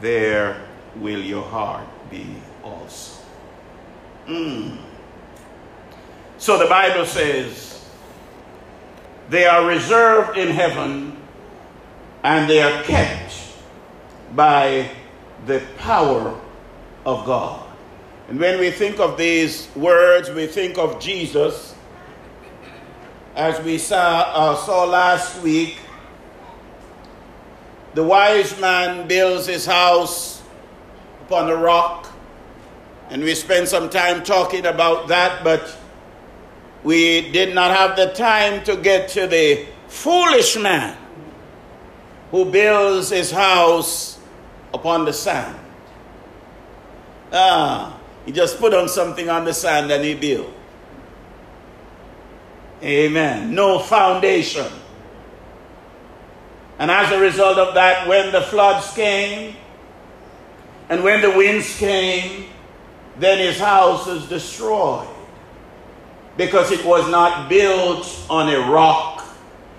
there 0.00 0.60
will 0.96 1.20
your 1.20 1.44
heart 1.44 1.86
be 2.10 2.26
also. 2.62 3.22
Mm. 4.26 4.78
So 6.38 6.58
the 6.58 6.66
Bible 6.66 7.06
says, 7.06 7.84
they 9.28 9.46
are 9.46 9.66
reserved 9.66 10.36
in 10.36 10.48
heaven 10.48 11.16
and 12.22 12.48
they 12.48 12.62
are 12.62 12.82
kept 12.82 13.34
by 14.34 14.90
the 15.46 15.62
power 15.78 16.38
of 17.04 17.24
God. 17.24 17.66
And 18.28 18.40
when 18.40 18.58
we 18.58 18.70
think 18.70 18.98
of 18.98 19.16
these 19.16 19.68
words, 19.76 20.30
we 20.30 20.46
think 20.46 20.78
of 20.78 21.00
Jesus, 21.00 21.74
as 23.34 23.60
we 23.64 23.78
saw, 23.78 24.22
uh, 24.34 24.56
saw 24.56 24.84
last 24.84 25.40
week. 25.42 25.78
The 27.94 28.02
wise 28.02 28.60
man 28.60 29.06
builds 29.06 29.46
his 29.46 29.64
house 29.64 30.42
upon 31.22 31.48
a 31.48 31.56
rock, 31.56 32.12
and 33.08 33.22
we 33.22 33.34
spent 33.34 33.68
some 33.68 33.88
time 33.88 34.22
talking 34.22 34.66
about 34.66 35.08
that, 35.08 35.42
but 35.44 35.78
we 36.86 37.32
did 37.32 37.52
not 37.52 37.76
have 37.76 37.96
the 37.96 38.14
time 38.14 38.62
to 38.62 38.76
get 38.76 39.08
to 39.08 39.26
the 39.26 39.66
foolish 39.88 40.56
man 40.56 40.96
who 42.30 42.44
builds 42.44 43.10
his 43.10 43.32
house 43.32 44.20
upon 44.72 45.04
the 45.04 45.12
sand. 45.12 45.58
Ah, 47.32 47.98
he 48.24 48.30
just 48.30 48.60
put 48.60 48.72
on 48.72 48.88
something 48.88 49.28
on 49.28 49.44
the 49.44 49.52
sand 49.52 49.90
and 49.90 50.04
he 50.04 50.14
built. 50.14 50.46
Amen. 52.84 53.52
No 53.52 53.80
foundation. 53.80 54.70
And 56.78 56.88
as 56.88 57.10
a 57.10 57.18
result 57.18 57.58
of 57.58 57.74
that, 57.74 58.06
when 58.06 58.30
the 58.30 58.42
floods 58.42 58.92
came 58.92 59.56
and 60.88 61.02
when 61.02 61.20
the 61.20 61.32
winds 61.32 61.76
came, 61.78 62.46
then 63.18 63.38
his 63.38 63.58
house 63.58 64.06
was 64.06 64.28
destroyed 64.28 65.15
because 66.36 66.70
it 66.70 66.84
was 66.84 67.08
not 67.10 67.48
built 67.48 68.26
on 68.28 68.48
a 68.48 68.70
rock. 68.70 69.24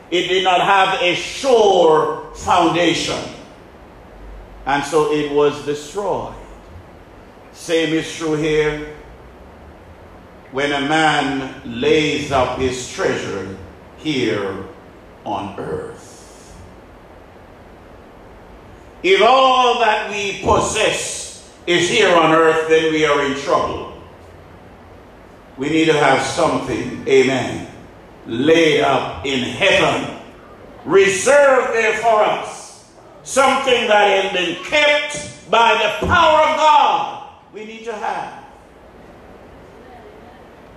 It 0.09 0.27
did 0.27 0.43
not 0.43 0.61
have 0.61 1.01
a 1.01 1.15
sure 1.15 2.33
foundation 2.35 3.21
and 4.67 4.83
so 4.83 5.13
it 5.13 5.31
was 5.31 5.65
destroyed. 5.65 6.35
Same 7.53 7.93
is 7.93 8.13
true 8.13 8.35
here. 8.35 8.95
When 10.51 10.73
a 10.73 10.81
man 10.81 11.61
lays 11.65 12.33
up 12.33 12.59
his 12.59 12.91
treasure 12.91 13.57
here 13.97 14.65
on 15.25 15.57
earth. 15.57 16.53
If 19.03 19.21
all 19.21 19.79
that 19.79 20.09
we 20.11 20.41
possess 20.43 21.49
is 21.65 21.89
here 21.89 22.13
on 22.13 22.33
earth, 22.33 22.67
then 22.67 22.91
we 22.91 23.05
are 23.05 23.25
in 23.25 23.35
trouble. 23.35 23.86
We 25.57 25.69
need 25.69 25.85
to 25.85 25.93
have 25.93 26.21
something, 26.21 27.07
amen, 27.07 27.67
laid 28.25 28.81
up 28.81 29.25
in 29.25 29.39
heaven, 29.39 30.19
reserved 30.85 31.73
there 31.73 31.97
for 31.97 32.23
us 32.23 32.57
something 33.27 33.87
that 33.87 34.07
has 34.07 34.31
been 34.31 34.63
kept 34.63 35.51
by 35.51 35.73
the 35.73 36.07
power 36.07 36.47
of 36.47 36.55
God, 36.55 37.33
we 37.53 37.65
need 37.65 37.83
to 37.83 37.93
have. 37.93 38.45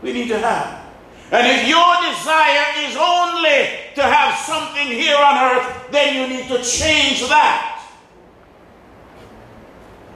We 0.02 0.12
need 0.12 0.28
to 0.28 0.38
have. 0.38 0.84
And 1.30 1.46
if 1.46 1.68
your 1.68 1.94
desire 2.10 2.66
is 2.88 2.96
only 2.96 3.70
to 3.94 4.02
have 4.02 4.34
something 4.40 4.88
here 4.88 5.16
on 5.16 5.36
earth, 5.36 5.92
then 5.92 6.14
you 6.16 6.36
need 6.36 6.48
to 6.48 6.58
change 6.64 7.20
that. 7.28 7.88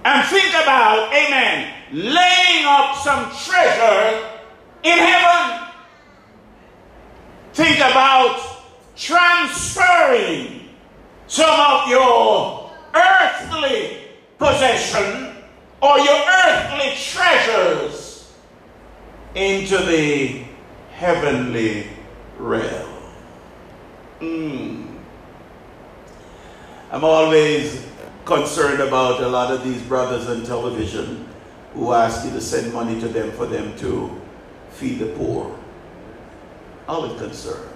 And 0.04 0.26
think 0.28 0.50
about, 0.50 1.12
amen, 1.14 1.72
laying 1.92 2.66
up 2.66 2.96
some 2.96 3.30
treasure 3.30 4.33
in 4.84 4.98
heaven. 4.98 5.68
Think 7.54 7.78
about 7.78 8.40
transferring 8.96 10.68
some 11.26 11.58
of 11.58 11.88
your 11.88 12.70
earthly 12.94 13.98
possession 14.38 15.36
or 15.80 15.98
your 15.98 16.20
earthly 16.46 16.94
treasures 16.96 18.32
into 19.34 19.78
the 19.78 20.44
heavenly 20.92 21.88
realm. 22.38 22.90
Mm. 24.20 24.98
I'm 26.92 27.04
always 27.04 27.84
concerned 28.24 28.80
about 28.80 29.22
a 29.22 29.28
lot 29.28 29.52
of 29.52 29.64
these 29.64 29.82
brothers 29.82 30.28
on 30.28 30.44
television 30.44 31.28
who 31.74 31.92
ask 31.92 32.24
you 32.24 32.30
to 32.30 32.40
send 32.40 32.72
money 32.72 33.00
to 33.00 33.08
them 33.08 33.32
for 33.32 33.46
them 33.46 33.76
to 33.78 34.20
feed 34.74 34.98
the 34.98 35.06
poor. 35.06 35.58
Always 36.86 37.18
concerned. 37.20 37.70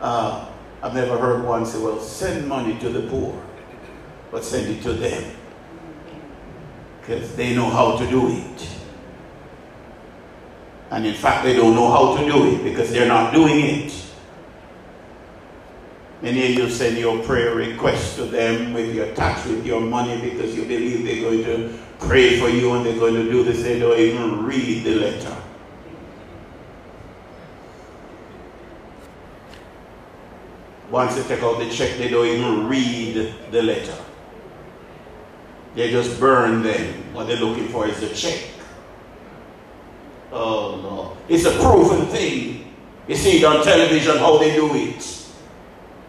Uh, 0.00 0.48
I've 0.82 0.94
never 0.94 1.18
heard 1.18 1.44
one 1.44 1.66
say, 1.66 1.78
well, 1.78 2.00
send 2.00 2.48
money 2.48 2.78
to 2.78 2.88
the 2.88 3.08
poor, 3.08 3.40
but 4.30 4.44
send 4.44 4.68
it 4.68 4.82
to 4.82 4.94
them. 4.94 5.36
Because 7.00 7.34
they 7.36 7.54
know 7.54 7.68
how 7.68 7.96
to 7.96 8.08
do 8.08 8.28
it. 8.30 8.68
And 10.90 11.06
in 11.06 11.14
fact, 11.14 11.44
they 11.44 11.54
don't 11.54 11.74
know 11.74 11.90
how 11.90 12.16
to 12.16 12.24
do 12.24 12.54
it 12.54 12.64
because 12.64 12.90
they're 12.90 13.06
not 13.06 13.32
doing 13.32 13.60
it. 13.60 13.94
Many 16.22 16.52
of 16.52 16.58
you 16.58 16.70
send 16.70 16.98
your 16.98 17.22
prayer 17.22 17.54
requests 17.54 18.16
to 18.16 18.24
them 18.24 18.74
with 18.74 18.94
your 18.94 19.14
tax, 19.14 19.46
with 19.46 19.64
your 19.64 19.80
money 19.80 20.20
because 20.20 20.54
you 20.54 20.64
believe 20.64 21.04
they're 21.04 21.22
going 21.22 21.44
to 21.44 21.78
pray 22.00 22.38
for 22.38 22.48
you 22.48 22.74
and 22.74 22.84
they're 22.84 22.98
going 22.98 23.14
to 23.14 23.24
do 23.24 23.42
this. 23.44 23.62
They 23.62 23.78
don't 23.78 23.98
even 23.98 24.44
read 24.44 24.84
the 24.84 24.96
letter. 24.96 25.39
Once 30.90 31.14
they 31.14 31.22
take 31.22 31.42
out 31.42 31.58
the 31.58 31.70
check, 31.70 31.96
they 31.98 32.08
don't 32.08 32.26
even 32.26 32.66
read 32.66 33.34
the 33.50 33.62
letter. 33.62 33.96
They 35.74 35.90
just 35.90 36.18
burn 36.18 36.62
them. 36.62 37.14
What 37.14 37.28
they're 37.28 37.36
looking 37.36 37.68
for 37.68 37.86
is 37.86 38.00
the 38.00 38.08
check. 38.08 38.50
Oh 40.32 40.80
no. 40.82 41.16
It's 41.32 41.44
a 41.44 41.52
proven 41.58 42.06
thing. 42.06 42.74
You 43.06 43.14
see 43.16 43.38
it 43.38 43.44
on 43.44 43.64
television 43.64 44.18
how 44.18 44.38
they 44.38 44.54
do 44.54 44.74
it. 44.74 45.28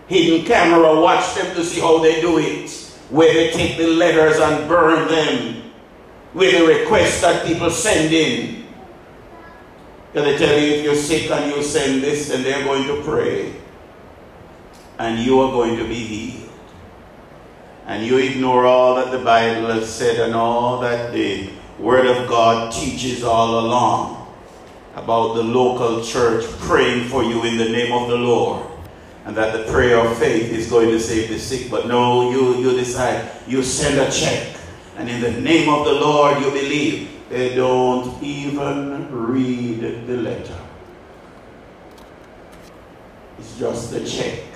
Hidden 0.08 0.46
camera 0.46 1.00
watch 1.00 1.36
them 1.36 1.56
to 1.56 1.64
see 1.64 1.80
how 1.80 2.00
they 2.00 2.20
do 2.20 2.40
it. 2.40 2.70
Where 3.10 3.34
they 3.34 3.52
take 3.52 3.78
the 3.78 3.88
letters 3.88 4.40
and 4.40 4.68
burn 4.68 5.08
them. 5.08 5.72
With 6.34 6.58
the 6.58 6.66
requests 6.66 7.22
that 7.22 7.46
people 7.46 7.70
send 7.70 8.14
in. 8.14 8.66
Can 10.14 10.24
they 10.24 10.38
tell 10.38 10.60
you 10.60 10.74
if 10.76 10.84
you're 10.84 10.96
sick 10.96 11.30
and 11.30 11.56
you 11.56 11.64
send 11.64 12.02
this, 12.02 12.30
then 12.30 12.44
they're 12.44 12.64
going 12.64 12.86
to 12.88 13.02
pray. 13.04 13.61
And 15.00 15.20
you 15.20 15.40
are 15.42 15.52
going 15.52 15.78
to 15.78 15.88
be 15.88 15.96
healed. 15.96 16.50
And 17.88 18.06
you 18.06 18.18
ignore 18.18 18.66
all 18.66 18.96
that 18.96 19.12
the 19.12 19.24
Bible 19.24 19.68
has 19.68 19.94
said 19.94 20.20
and 20.20 20.36
all 20.36 20.80
that 20.82 21.12
the 21.12 21.50
Word 21.80 22.06
of 22.06 22.28
God 22.28 22.72
teaches 22.72 23.24
all 23.24 23.60
along 23.60 24.34
about 24.96 25.34
the 25.34 25.44
local 25.44 26.04
church 26.04 26.46
praying 26.60 27.08
for 27.10 27.24
you 27.24 27.44
in 27.44 27.58
the 27.58 27.70
name 27.70 27.92
of 27.92 28.10
the 28.10 28.16
Lord. 28.16 28.68
And 29.26 29.36
that 29.38 29.54
the 29.56 29.72
prayer 29.72 29.98
of 29.98 30.18
faith 30.18 30.52
is 30.52 30.70
going 30.70 30.90
to 30.90 31.00
save 31.00 31.30
the 31.30 31.40
sick. 31.40 31.70
But 31.70 31.88
no, 31.88 32.32
you, 32.32 32.58
you 32.58 32.78
decide, 32.78 33.30
you 33.48 33.64
send 33.64 34.00
a 34.00 34.12
check. 34.12 34.56
And 34.98 35.10
in 35.10 35.22
the 35.22 35.32
name 35.42 35.70
of 35.70 35.86
the 35.86 35.94
Lord, 35.94 36.40
you 36.42 36.52
believe. 36.52 37.10
They 37.32 37.56
don't 37.56 38.22
even 38.22 39.10
read 39.10 40.06
the 40.06 40.18
letter. 40.18 40.60
It's 43.40 43.58
just 43.58 43.94
a 43.94 44.06
check. 44.06 44.51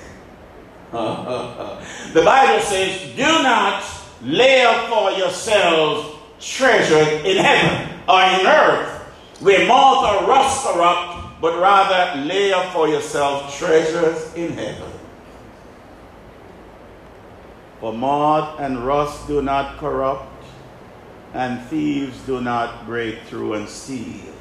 the 2.14 2.22
Bible 2.24 2.62
says, 2.62 3.16
do 3.16 3.24
not 3.24 3.84
lay 4.22 4.64
up 4.64 4.90
for 4.90 5.12
yourselves 5.12 6.16
treasure 6.40 7.26
in 7.26 7.38
heaven 7.38 8.00
or 8.08 8.22
in 8.22 8.46
earth, 8.46 9.02
where 9.40 9.68
moth 9.68 10.24
or 10.24 10.28
rust 10.28 10.66
corrupt, 10.66 11.42
but 11.42 11.60
rather 11.60 12.22
lay 12.22 12.54
up 12.54 12.72
for 12.72 12.88
yourselves 12.88 13.56
treasures 13.58 14.34
in 14.36 14.54
heaven. 14.54 14.92
For 17.80 17.94
moth 17.94 18.60
and 18.60 18.86
rust 18.86 19.28
do 19.28 19.42
not 19.42 19.78
corrupt, 19.78 20.32
and 21.34 21.62
thieves 21.68 22.18
do 22.26 22.42
not 22.42 22.86
break 22.86 23.22
through 23.24 23.56
and 23.56 23.68
steal. 23.68 24.34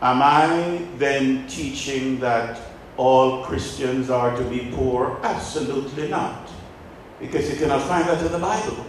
Am 0.00 0.22
I 0.22 0.86
then 0.96 1.48
teaching 1.48 2.20
that 2.20 2.60
all 2.98 3.44
Christians 3.44 4.10
are 4.10 4.36
to 4.36 4.44
be 4.44 4.70
poor? 4.74 5.18
Absolutely 5.22 6.08
not. 6.08 6.50
Because 7.20 7.48
you 7.50 7.56
cannot 7.56 7.82
find 7.82 8.06
that 8.08 8.24
in 8.24 8.30
the 8.30 8.38
Bible. 8.38 8.84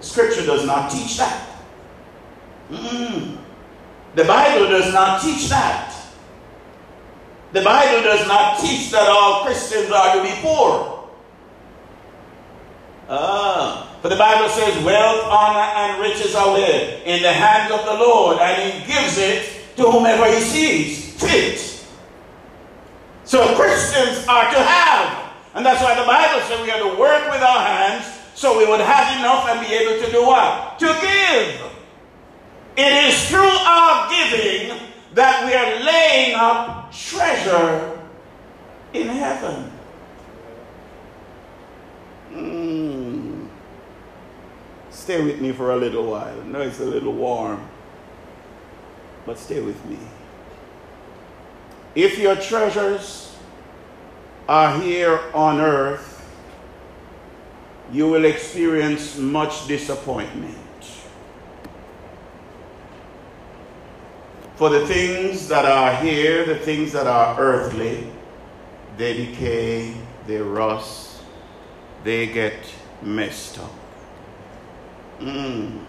Scripture 0.00 0.44
does 0.44 0.66
not 0.66 0.90
teach 0.90 1.18
that. 1.18 1.48
Mm. 2.70 3.38
The 4.14 4.24
Bible 4.24 4.68
does 4.68 4.92
not 4.92 5.22
teach 5.22 5.48
that. 5.48 5.94
The 7.52 7.62
Bible 7.62 8.02
does 8.02 8.26
not 8.26 8.58
teach 8.58 8.90
that 8.90 9.08
all 9.08 9.44
Christians 9.44 9.90
are 9.90 10.16
to 10.16 10.22
be 10.22 10.34
poor. 10.40 11.08
Ah, 13.08 13.94
for 14.00 14.08
the 14.08 14.16
Bible 14.16 14.48
says, 14.48 14.82
wealth, 14.82 15.24
honor, 15.26 15.60
and 15.60 16.00
riches 16.00 16.34
are 16.34 16.52
where? 16.52 17.02
In 17.04 17.22
the 17.22 17.32
hands 17.32 17.70
of 17.70 17.84
the 17.84 17.92
Lord, 17.92 18.38
and 18.38 18.72
He 18.72 18.92
gives 18.92 19.18
it 19.18 19.76
to 19.76 19.82
whomever 19.90 20.26
He 20.26 20.40
sees 20.40 21.12
fit. 21.22 21.71
So 23.32 23.56
Christians 23.56 24.28
are 24.28 24.44
to 24.52 24.58
have. 24.58 25.32
And 25.54 25.64
that's 25.64 25.82
why 25.82 25.98
the 25.98 26.04
Bible 26.04 26.46
says 26.46 26.60
we 26.60 26.70
are 26.70 26.80
to 26.80 27.00
work 27.00 27.30
with 27.30 27.40
our 27.40 27.64
hands 27.64 28.04
so 28.34 28.58
we 28.58 28.66
would 28.66 28.80
have 28.80 29.18
enough 29.18 29.48
and 29.48 29.66
be 29.66 29.72
able 29.74 30.04
to 30.04 30.12
do 30.12 30.26
what? 30.26 30.78
To 30.80 30.86
give. 31.00 31.62
It 32.76 33.06
is 33.06 33.30
through 33.30 33.40
our 33.40 34.10
giving 34.10 34.78
that 35.14 35.46
we 35.46 35.54
are 35.54 35.82
laying 35.82 36.34
up 36.34 36.92
treasure 36.92 37.98
in 38.92 39.08
heaven. 39.08 39.72
Mm. 42.34 43.48
Stay 44.90 45.24
with 45.24 45.40
me 45.40 45.52
for 45.52 45.70
a 45.70 45.76
little 45.78 46.04
while. 46.04 46.38
I 46.38 46.44
know 46.44 46.60
it's 46.60 46.80
a 46.80 46.84
little 46.84 47.14
warm, 47.14 47.66
but 49.24 49.38
stay 49.38 49.62
with 49.62 49.82
me. 49.86 49.96
If 51.94 52.18
your 52.18 52.36
treasures 52.36 53.36
are 54.48 54.80
here 54.80 55.20
on 55.34 55.60
earth, 55.60 56.08
you 57.92 58.08
will 58.08 58.24
experience 58.24 59.18
much 59.18 59.66
disappointment. 59.68 60.56
For 64.56 64.70
the 64.70 64.86
things 64.86 65.48
that 65.48 65.64
are 65.64 65.94
here, 65.96 66.46
the 66.46 66.56
things 66.56 66.92
that 66.92 67.06
are 67.06 67.38
earthly, 67.38 68.06
they 68.96 69.26
decay, 69.26 69.94
they 70.26 70.38
rust, 70.38 71.22
they 72.04 72.26
get 72.26 72.54
messed 73.02 73.58
up. 73.58 73.72
Mm. 75.18 75.84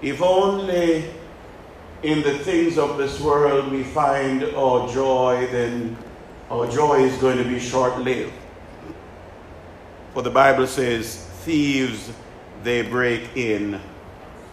If 0.00 0.22
only 0.22 1.04
in 2.04 2.22
the 2.22 2.38
things 2.40 2.76
of 2.76 2.98
this 2.98 3.18
world 3.18 3.72
we 3.72 3.82
find 3.82 4.44
our 4.54 4.86
joy, 4.92 5.48
then 5.50 5.96
our 6.50 6.70
joy 6.70 7.02
is 7.02 7.16
going 7.16 7.38
to 7.38 7.44
be 7.44 7.58
short 7.58 7.98
lived. 7.98 8.32
For 10.12 10.22
the 10.22 10.30
Bible 10.30 10.66
says, 10.66 11.16
thieves 11.44 12.12
they 12.62 12.82
break 12.82 13.36
in 13.36 13.80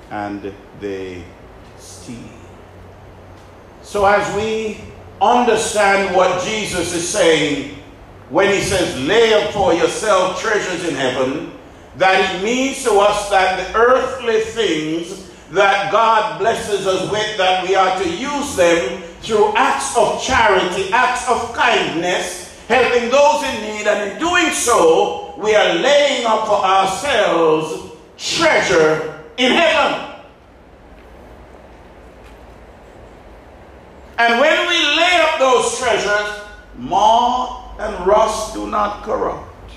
and 0.09 0.53
they 0.79 1.23
steal. 1.77 2.17
So, 3.83 4.05
as 4.05 4.33
we 4.35 4.79
understand 5.21 6.15
what 6.15 6.43
Jesus 6.45 6.93
is 6.93 7.07
saying 7.07 7.77
when 8.29 8.53
he 8.53 8.61
says, 8.61 8.97
lay 9.05 9.33
up 9.33 9.51
for 9.51 9.73
yourself 9.73 10.41
treasures 10.41 10.87
in 10.87 10.95
heaven, 10.95 11.51
that 11.97 12.35
it 12.35 12.43
means 12.43 12.81
to 12.85 12.91
us 12.93 13.29
that 13.29 13.57
the 13.57 13.77
earthly 13.77 14.39
things 14.41 15.30
that 15.51 15.91
God 15.91 16.39
blesses 16.39 16.87
us 16.87 17.11
with, 17.11 17.37
that 17.37 17.67
we 17.67 17.75
are 17.75 18.01
to 18.01 18.09
use 18.09 18.55
them 18.55 19.01
through 19.21 19.53
acts 19.55 19.95
of 19.97 20.21
charity, 20.21 20.91
acts 20.93 21.27
of 21.29 21.53
kindness, 21.53 22.57
helping 22.67 23.09
those 23.09 23.43
in 23.43 23.61
need, 23.61 23.87
and 23.87 24.11
in 24.11 24.19
doing 24.19 24.51
so, 24.51 25.35
we 25.37 25.53
are 25.55 25.75
laying 25.75 26.25
up 26.25 26.47
for 26.47 26.63
ourselves 26.63 27.91
treasure 28.17 29.23
in 29.37 29.51
heaven. 29.51 30.07
And 34.17 34.39
when 34.39 34.67
we 34.67 34.75
lay 34.75 35.19
up 35.21 35.39
those 35.39 35.79
treasures, 35.79 36.41
moth 36.77 37.79
and 37.79 38.07
rust 38.07 38.53
do 38.53 38.67
not 38.67 39.03
corrupt, 39.03 39.71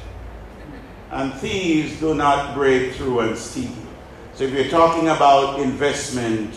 and 1.11 1.33
thieves 1.35 1.99
do 1.99 2.15
not 2.15 2.55
break 2.55 2.93
through 2.93 3.21
and 3.21 3.37
steal. 3.37 3.84
So 4.35 4.43
if 4.43 4.53
you're 4.53 4.69
talking 4.69 5.09
about 5.09 5.61
investment, 5.61 6.55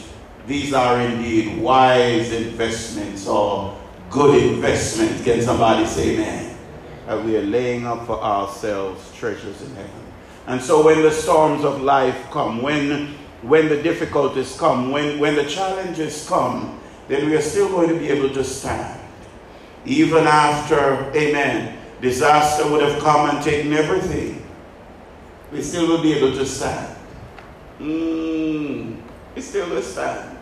these 0.48 0.74
are 0.74 1.00
indeed 1.00 1.62
wise 1.62 2.32
investments 2.32 3.28
or 3.28 3.78
good 4.10 4.42
investments. 4.44 5.24
Can 5.24 5.42
somebody 5.44 5.86
say 5.86 6.16
amen? 6.16 6.58
That 7.06 7.24
we 7.24 7.38
are 7.38 7.44
laying 7.44 7.86
up 7.86 8.08
for 8.08 8.20
ourselves 8.20 9.13
treasures 9.16 9.62
in 9.62 9.76
heaven. 9.76 10.04
And 10.48 10.60
so 10.60 10.84
when 10.84 11.04
the 11.04 11.12
storms 11.12 11.63
of 11.63 11.82
life 11.82 12.18
come, 12.32 12.63
when 12.63 13.16
when 13.44 13.70
the 13.70 13.82
difficulties 13.82 14.58
come, 14.58 14.92
when, 14.92 15.20
when 15.20 15.36
the 15.36 15.46
challenges 15.46 16.28
come, 16.28 16.80
then 17.08 17.28
we 17.30 17.36
are 17.36 17.42
still 17.42 17.70
going 17.70 17.90
to 17.90 18.00
be 18.00 18.10
able 18.10 18.30
to 18.30 18.44
stand. 18.44 19.00
Even 19.86 20.26
after, 20.26 21.12
amen, 21.16 21.78
disaster 22.02 22.70
would 22.70 22.82
have 22.82 23.00
come 23.02 23.30
and 23.30 23.44
taken 23.44 23.72
everything, 23.74 24.46
we 25.52 25.62
still 25.62 25.88
will 25.88 26.02
be 26.02 26.13
able 26.13 26.32
to 26.32 26.46
stand. 26.46 26.97
Mm, 27.80 29.02
we 29.36 29.42
still 29.42 29.70
will 29.70 29.82
stand. 29.82 30.38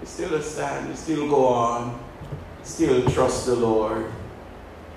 We 0.00 0.06
still 0.06 0.30
will 0.30 0.42
stand. 0.42 0.88
We 0.88 0.96
still 0.96 1.28
go 1.28 1.46
on. 1.46 2.00
Still 2.62 3.08
trust 3.10 3.46
the 3.46 3.54
Lord. 3.54 4.10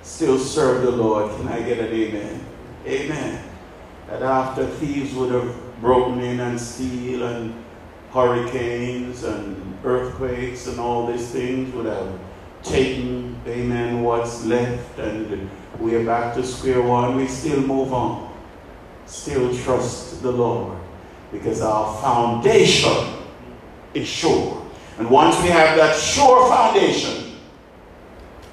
Still 0.01 0.39
serve 0.39 0.83
the 0.83 0.91
Lord. 0.91 1.35
Can 1.37 1.47
I 1.49 1.61
get 1.61 1.79
an 1.79 1.93
amen? 1.93 2.45
Amen. 2.85 3.43
That 4.07 4.21
after 4.23 4.65
thieves 4.65 5.13
would 5.13 5.31
have 5.31 5.81
broken 5.81 6.21
in 6.21 6.39
and 6.39 6.59
steal 6.59 7.23
and 7.23 7.53
hurricanes 8.11 9.23
and 9.23 9.77
earthquakes 9.83 10.67
and 10.67 10.79
all 10.79 11.07
these 11.07 11.29
things 11.29 11.73
would 11.75 11.85
have 11.85 12.19
taken, 12.63 13.39
amen, 13.47 14.01
what's 14.01 14.45
left 14.45 14.97
and 14.99 15.49
we 15.79 15.95
are 15.95 16.03
back 16.03 16.33
to 16.35 16.43
square 16.43 16.81
one, 16.81 17.15
we 17.15 17.27
still 17.27 17.61
move 17.61 17.93
on. 17.93 18.28
Still 19.09 19.57
trust 19.57 20.21
the 20.21 20.31
Lord 20.31 20.77
because 21.31 21.61
our 21.61 21.99
foundation 22.01 23.15
is 23.93 24.07
sure. 24.07 24.65
And 24.99 25.09
once 25.09 25.41
we 25.41 25.49
have 25.49 25.75
that 25.77 25.95
sure 25.95 26.47
foundation, 26.47 27.37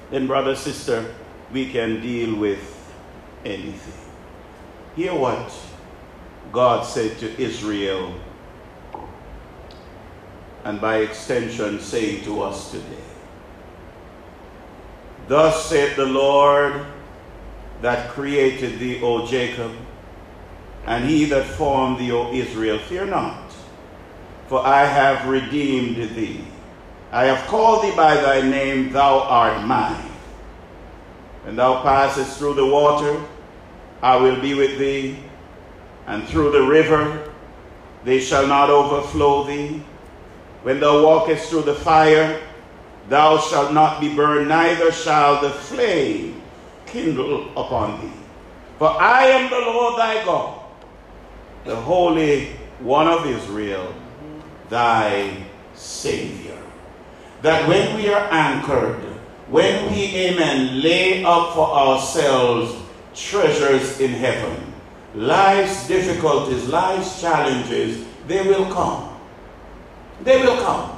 then, 0.09 0.25
brother, 0.25 0.55
sister, 0.55 1.13
we 1.51 1.69
can 1.69 2.01
deal 2.01 2.35
with 2.35 2.93
anything. 3.45 3.93
Hear 4.95 5.13
what 5.13 5.53
God 6.51 6.85
said 6.85 7.17
to 7.19 7.41
Israel, 7.41 8.13
and 10.63 10.81
by 10.81 10.97
extension, 10.99 11.79
saying 11.79 12.23
to 12.23 12.41
us 12.41 12.71
today. 12.71 13.03
Thus 15.27 15.69
saith 15.69 15.95
the 15.97 16.05
Lord 16.05 16.85
that 17.81 18.09
created 18.09 18.79
thee, 18.79 19.01
O 19.03 19.27
Jacob, 19.27 19.71
and 20.87 21.03
he 21.07 21.25
that 21.25 21.45
formed 21.45 21.99
thee, 21.99 22.11
O 22.11 22.31
Israel, 22.31 22.79
fear 22.79 23.05
not, 23.05 23.51
for 24.47 24.65
I 24.65 24.85
have 24.85 25.27
redeemed 25.27 26.15
thee. 26.15 26.45
I 27.11 27.25
have 27.25 27.45
called 27.47 27.83
thee 27.83 27.95
by 27.95 28.15
thy 28.15 28.41
name, 28.41 28.91
thou 28.91 29.19
art 29.19 29.65
mine. 29.65 30.09
When 31.43 31.55
thou 31.57 31.81
passest 31.81 32.37
through 32.37 32.55
the 32.55 32.65
water, 32.65 33.21
I 34.01 34.15
will 34.15 34.39
be 34.39 34.53
with 34.53 34.79
thee, 34.79 35.17
and 36.07 36.25
through 36.27 36.51
the 36.51 36.63
river, 36.63 37.31
they 38.05 38.19
shall 38.21 38.47
not 38.47 38.69
overflow 38.69 39.43
thee. 39.43 39.83
When 40.63 40.79
thou 40.79 41.03
walkest 41.03 41.49
through 41.49 41.63
the 41.63 41.75
fire, 41.75 42.41
thou 43.09 43.39
shalt 43.39 43.73
not 43.73 43.99
be 43.99 44.15
burned, 44.15 44.47
neither 44.47 44.91
shall 44.91 45.41
the 45.41 45.49
flame 45.49 46.41
kindle 46.85 47.49
upon 47.59 47.99
thee. 48.01 48.13
For 48.77 48.89
I 48.89 49.25
am 49.25 49.49
the 49.49 49.59
Lord 49.59 49.99
thy 49.99 50.23
God, 50.23 50.56
the 51.67 51.75
Holy 51.75 52.47
One 52.79 53.07
of 53.07 53.27
Israel, 53.27 53.93
thy 54.69 55.43
Savior. 55.75 56.57
That 57.41 57.67
when 57.67 57.95
we 57.95 58.07
are 58.09 58.27
anchored, 58.31 59.03
when 59.49 59.91
we, 59.91 60.15
amen, 60.15 60.81
lay 60.81 61.23
up 61.23 61.53
for 61.53 61.69
ourselves 61.69 62.75
treasures 63.13 63.99
in 63.99 64.11
heaven, 64.11 64.73
life's 65.13 65.87
difficulties, 65.87 66.67
life's 66.67 67.21
challenges, 67.21 68.05
they 68.27 68.41
will 68.47 68.71
come. 68.71 69.17
They 70.23 70.41
will 70.41 70.57
come. 70.63 70.93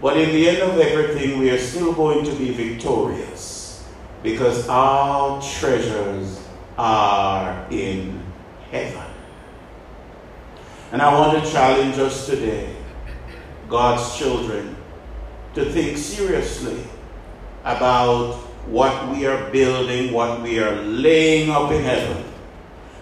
But 0.00 0.16
in 0.16 0.30
the 0.30 0.48
end 0.48 0.58
of 0.58 0.78
everything, 0.78 1.38
we 1.38 1.50
are 1.50 1.58
still 1.58 1.92
going 1.92 2.24
to 2.24 2.32
be 2.32 2.52
victorious 2.52 3.84
because 4.22 4.68
our 4.68 5.40
treasures 5.42 6.40
are 6.76 7.66
in 7.70 8.22
heaven. 8.70 9.07
And 10.90 11.02
I 11.02 11.12
want 11.12 11.44
to 11.44 11.50
challenge 11.50 11.98
us 11.98 12.26
today, 12.26 12.74
God's 13.68 14.16
children, 14.16 14.74
to 15.54 15.70
think 15.70 15.98
seriously 15.98 16.82
about 17.64 18.36
what 18.66 19.08
we 19.08 19.26
are 19.26 19.50
building, 19.50 20.12
what 20.12 20.40
we 20.40 20.58
are 20.60 20.76
laying 20.82 21.50
up 21.50 21.70
in 21.72 21.82
heaven. 21.82 22.24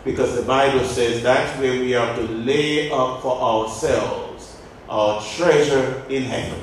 Because 0.05 0.35
the 0.35 0.42
Bible 0.42 0.85
says 0.85 1.22
that's 1.22 1.59
where 1.61 1.72
we 1.72 1.94
are 1.94 2.14
to 2.16 2.22
lay 2.22 2.90
up 2.90 3.22
for 3.22 3.40
ourselves 3.40 4.57
our 4.88 5.22
treasure 5.22 6.05
in 6.09 6.25
heaven. 6.25 6.61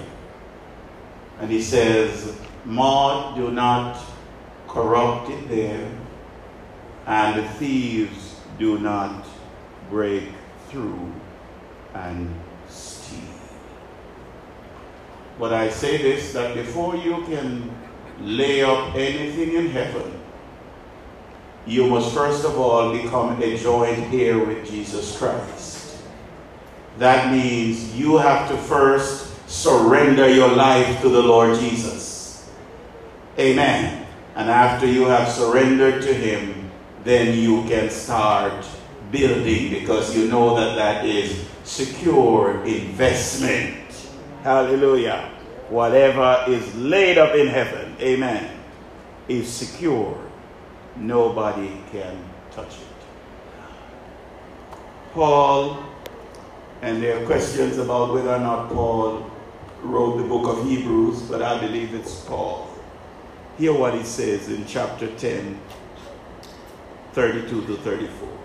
And 1.39 1.51
he 1.51 1.62
says, 1.62 2.38
moth 2.65 3.36
do 3.36 3.51
not 3.51 4.01
corrupt 4.67 5.29
it 5.29 5.49
there, 5.49 5.91
and 7.05 7.49
thieves 7.57 8.39
do 8.57 8.79
not 8.79 9.25
break 9.89 10.29
through 10.73 11.13
and 11.93 12.33
steal. 12.67 13.19
But 15.39 15.53
I 15.53 15.69
say 15.69 15.97
this 15.97 16.33
that 16.33 16.55
before 16.55 16.95
you 16.95 17.23
can 17.25 17.73
lay 18.19 18.63
up 18.63 18.95
anything 18.95 19.53
in 19.53 19.69
heaven, 19.69 20.19
you 21.65 21.88
must 21.88 22.13
first 22.13 22.43
of 22.43 22.59
all 22.59 22.91
become 22.91 23.41
a 23.41 23.57
joint 23.57 24.13
heir 24.13 24.38
with 24.39 24.69
Jesus 24.69 25.17
Christ. 25.17 25.97
That 26.97 27.31
means 27.31 27.95
you 27.95 28.17
have 28.17 28.49
to 28.49 28.57
first 28.57 29.49
surrender 29.49 30.27
your 30.27 30.49
life 30.49 31.01
to 31.01 31.09
the 31.09 31.21
Lord 31.21 31.57
Jesus. 31.59 32.49
Amen. 33.39 34.05
And 34.36 34.49
after 34.49 34.88
you 34.88 35.05
have 35.05 35.29
surrendered 35.29 36.01
to 36.03 36.13
Him, 36.13 36.71
then 37.03 37.38
you 37.38 37.63
can 37.63 37.89
start 37.89 38.65
building 39.13 39.69
because 39.69 40.17
you 40.17 40.28
know 40.28 40.56
that 40.56 40.76
that 40.76 41.06
is 41.06 41.45
secure 41.63 42.65
investment. 42.65 43.78
Hallelujah. 44.41 45.30
Whatever 45.69 46.43
is 46.47 46.76
laid 46.76 47.17
up 47.17 47.36
in 47.36 47.47
heaven, 47.47 47.95
amen, 48.02 48.60
is 49.30 49.47
secure. 49.47 50.19
Nobody 50.97 51.71
can 51.91 52.17
touch 52.52 52.73
it. 52.73 52.88
Paul, 55.13 55.86
and 56.82 57.02
there 57.02 57.21
are 57.21 57.26
questions 57.26 57.78
about 57.78 58.13
whether 58.13 58.34
or 58.34 58.39
not 58.39 58.69
Paul 58.69 59.30
wrote 59.84 60.17
the 60.17 60.28
book 60.28 60.47
of 60.47 60.67
Hebrews, 60.67 61.21
but 61.23 61.41
I 61.41 61.60
believe 61.60 61.93
it's 61.93 62.21
Paul. 62.26 62.67
Hear 63.60 63.73
what 63.73 63.93
he 63.93 64.04
says 64.04 64.49
in 64.49 64.65
chapter 64.65 65.08
10, 65.15 65.60
32 67.13 67.67
to 67.67 67.78
34 67.78 68.42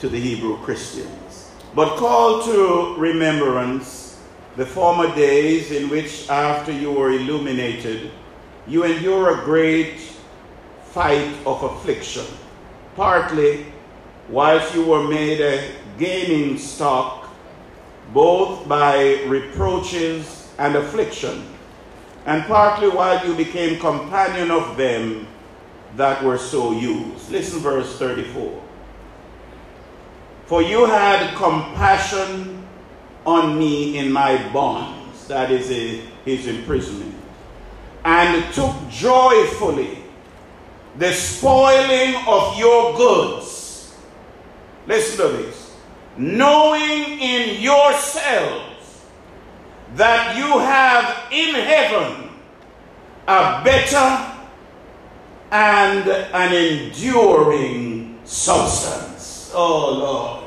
to 0.00 0.08
the 0.08 0.18
Hebrew 0.18 0.56
Christians. 0.58 1.50
But 1.74 1.96
call 1.96 2.42
to 2.42 2.96
remembrance 2.98 4.18
the 4.56 4.66
former 4.66 5.14
days 5.14 5.70
in 5.70 5.88
which, 5.88 6.28
after 6.28 6.72
you 6.72 6.90
were 6.90 7.12
illuminated, 7.12 8.10
you 8.66 8.84
endure 8.84 9.40
a 9.40 9.44
great 9.44 10.00
fight 10.84 11.32
of 11.46 11.62
affliction, 11.62 12.26
partly 12.96 13.66
whilst 14.28 14.74
you 14.74 14.84
were 14.84 15.06
made 15.06 15.40
a 15.40 15.70
gaining 15.98 16.58
stock 16.58 17.28
both 18.12 18.66
by 18.66 19.22
reproaches 19.26 20.48
and 20.58 20.74
affliction, 20.76 21.44
and 22.26 22.44
partly 22.44 22.88
while 22.88 23.24
you 23.26 23.34
became 23.34 23.78
companion 23.78 24.50
of 24.50 24.76
them 24.76 25.26
that 25.96 26.22
were 26.24 26.38
so 26.38 26.72
used. 26.72 27.30
Listen, 27.30 27.60
verse 27.60 27.98
34. 27.98 28.62
For 30.50 30.62
you 30.62 30.84
had 30.84 31.36
compassion 31.36 32.66
on 33.24 33.56
me 33.56 33.96
in 33.98 34.10
my 34.10 34.52
bonds, 34.52 35.28
that 35.28 35.48
is 35.52 35.70
a, 35.70 36.00
his 36.24 36.48
imprisonment, 36.48 37.14
and 38.04 38.52
took 38.52 38.74
joyfully 38.88 40.02
the 40.98 41.12
spoiling 41.12 42.16
of 42.26 42.58
your 42.58 42.96
goods. 42.96 43.94
Listen 44.88 45.24
to 45.24 45.36
this 45.36 45.72
knowing 46.16 47.20
in 47.20 47.62
yourselves 47.62 49.04
that 49.94 50.36
you 50.36 50.58
have 50.58 51.32
in 51.32 51.54
heaven 51.54 52.28
a 53.28 53.62
better 53.62 54.34
and 55.52 56.08
an 56.08 56.52
enduring 56.52 58.18
substance. 58.24 59.09
Oh 59.54 59.92
Lord. 59.92 60.44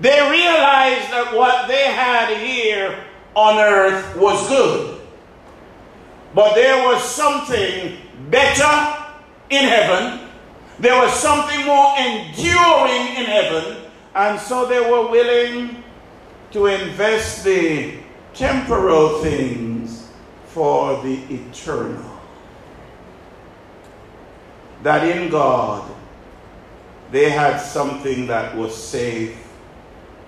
They 0.00 0.20
realized 0.30 1.10
that 1.10 1.34
what 1.34 1.68
they 1.68 1.84
had 1.84 2.36
here 2.38 3.04
on 3.34 3.58
earth 3.58 4.16
was 4.16 4.48
good. 4.48 5.00
But 6.34 6.54
there 6.54 6.86
was 6.86 7.02
something 7.04 7.98
better 8.30 9.04
in 9.50 9.64
heaven. 9.64 10.28
There 10.78 10.98
was 10.98 11.12
something 11.12 11.66
more 11.66 11.94
enduring 11.98 13.16
in 13.16 13.26
heaven 13.26 13.80
and 14.14 14.40
so 14.40 14.66
they 14.66 14.80
were 14.80 15.08
willing 15.08 15.82
to 16.52 16.66
invest 16.66 17.44
the 17.44 17.98
temporal 18.34 19.20
things 19.22 20.08
for 20.46 21.00
the 21.02 21.22
eternal. 21.32 22.18
That 24.82 25.06
in 25.06 25.30
God 25.30 25.88
they 27.10 27.30
had 27.30 27.58
something 27.58 28.26
that 28.26 28.56
was 28.56 28.74
safe. 28.74 29.36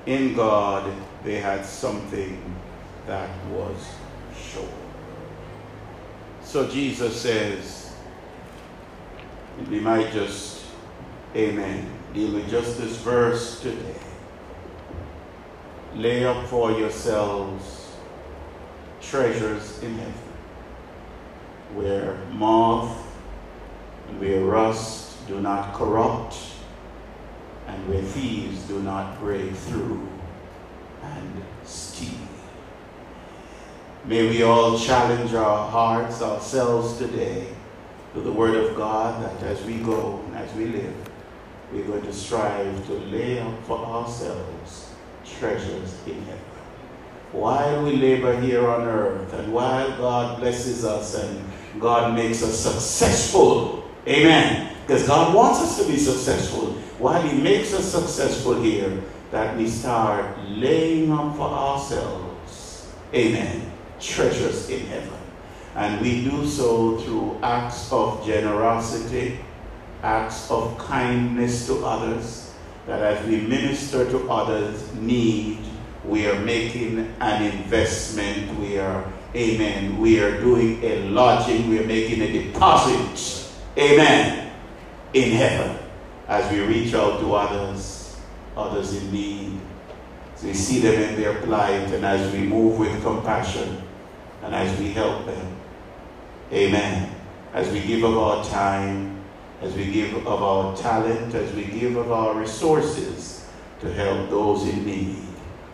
In 0.06 0.34
God 0.34 0.92
they 1.24 1.38
had 1.38 1.64
something 1.64 2.42
that 3.06 3.30
was 3.50 3.76
sure. 4.36 4.68
So 6.42 6.68
Jesus 6.68 7.20
says, 7.20 7.94
we 9.70 9.78
might 9.78 10.12
just, 10.12 10.64
amen 11.36 11.88
deal 12.12 12.34
with 12.34 12.48
just 12.50 12.78
this 12.78 12.96
verse 12.98 13.60
today. 13.60 13.94
Lay 15.94 16.24
up 16.24 16.46
for 16.46 16.72
yourselves 16.72 17.96
treasures 19.00 19.82
in 19.82 19.94
heaven. 19.94 20.14
where 21.74 22.16
moth 22.32 22.98
and 24.08 24.20
where 24.20 24.44
rust 24.44 25.26
do 25.26 25.40
not 25.40 25.72
corrupt, 25.72 26.36
and 27.66 27.88
where 27.88 28.02
thieves 28.02 28.62
do 28.64 28.80
not 28.82 29.18
break 29.20 29.52
through 29.52 30.08
and 31.02 31.42
steal. 31.64 32.18
May 34.04 34.28
we 34.28 34.42
all 34.42 34.78
challenge 34.78 35.32
our 35.34 35.70
hearts, 35.70 36.22
ourselves 36.22 36.98
today, 36.98 37.46
to 38.14 38.20
the 38.20 38.32
Word 38.32 38.56
of 38.56 38.76
God 38.76 39.22
that 39.22 39.42
as 39.44 39.62
we 39.64 39.78
go 39.78 40.20
and 40.26 40.36
as 40.36 40.52
we 40.54 40.66
live, 40.66 40.94
we're 41.72 41.84
going 41.84 42.02
to 42.02 42.12
strive 42.12 42.86
to 42.86 42.92
lay 42.94 43.38
up 43.38 43.64
for 43.64 43.78
ourselves 43.78 44.90
treasures 45.24 45.96
in 46.06 46.20
heaven. 46.22 46.38
While 47.32 47.84
we 47.84 47.96
labor 47.96 48.38
here 48.40 48.68
on 48.68 48.82
earth 48.82 49.32
and 49.32 49.52
while 49.52 49.88
God 49.96 50.40
blesses 50.40 50.84
us 50.84 51.14
and 51.14 51.42
God 51.80 52.14
makes 52.14 52.42
us 52.42 52.58
successful, 52.58 53.88
amen, 54.06 54.71
because 54.86 55.06
God 55.06 55.34
wants 55.34 55.60
us 55.60 55.82
to 55.82 55.90
be 55.90 55.96
successful, 55.96 56.72
while 56.98 57.22
He 57.22 57.40
makes 57.40 57.72
us 57.72 57.90
successful 57.90 58.60
here, 58.60 59.02
that 59.30 59.56
we 59.56 59.68
start 59.68 60.38
laying 60.48 61.10
up 61.10 61.34
for 61.36 61.48
ourselves, 61.48 62.92
amen, 63.14 63.72
treasures 63.98 64.68
in 64.68 64.86
heaven. 64.86 65.18
And 65.74 66.02
we 66.02 66.24
do 66.24 66.46
so 66.46 66.98
through 66.98 67.38
acts 67.42 67.90
of 67.92 68.26
generosity, 68.26 69.38
acts 70.02 70.50
of 70.50 70.76
kindness 70.76 71.66
to 71.66 71.84
others, 71.84 72.52
that 72.86 73.00
as 73.00 73.26
we 73.26 73.40
minister 73.40 74.04
to 74.10 74.30
others' 74.30 74.92
need, 74.96 75.58
we 76.04 76.26
are 76.26 76.38
making 76.40 77.14
an 77.20 77.42
investment. 77.42 78.58
We 78.58 78.78
are, 78.78 79.04
amen, 79.34 79.98
we 79.98 80.20
are 80.20 80.40
doing 80.40 80.82
a 80.82 81.08
lodging, 81.08 81.70
we 81.70 81.78
are 81.78 81.86
making 81.86 82.20
a 82.20 82.32
deposit, 82.32 83.48
amen, 83.78 84.41
in 85.12 85.32
heaven 85.32 85.78
as 86.28 86.50
we 86.52 86.60
reach 86.60 86.94
out 86.94 87.20
to 87.20 87.34
others, 87.34 88.16
others 88.56 88.94
in 88.94 89.12
need. 89.12 89.60
As 90.34 90.44
we 90.44 90.54
see 90.54 90.80
them 90.80 90.94
in 90.94 91.20
their 91.20 91.34
plight 91.42 91.92
and 91.92 92.04
as 92.04 92.32
we 92.32 92.40
move 92.40 92.78
with 92.78 93.02
compassion 93.02 93.82
and 94.42 94.54
as 94.54 94.78
we 94.78 94.90
help 94.92 95.26
them. 95.26 95.56
Amen. 96.52 97.14
As 97.54 97.70
we 97.70 97.80
give 97.80 98.02
of 98.02 98.16
our 98.16 98.44
time, 98.44 99.22
as 99.60 99.74
we 99.74 99.90
give 99.92 100.26
of 100.26 100.42
our 100.42 100.76
talent, 100.76 101.34
as 101.34 101.52
we 101.54 101.64
give 101.64 101.96
of 101.96 102.10
our 102.10 102.34
resources 102.34 103.46
to 103.80 103.92
help 103.92 104.30
those 104.30 104.66
in 104.66 104.84
need, 104.84 105.16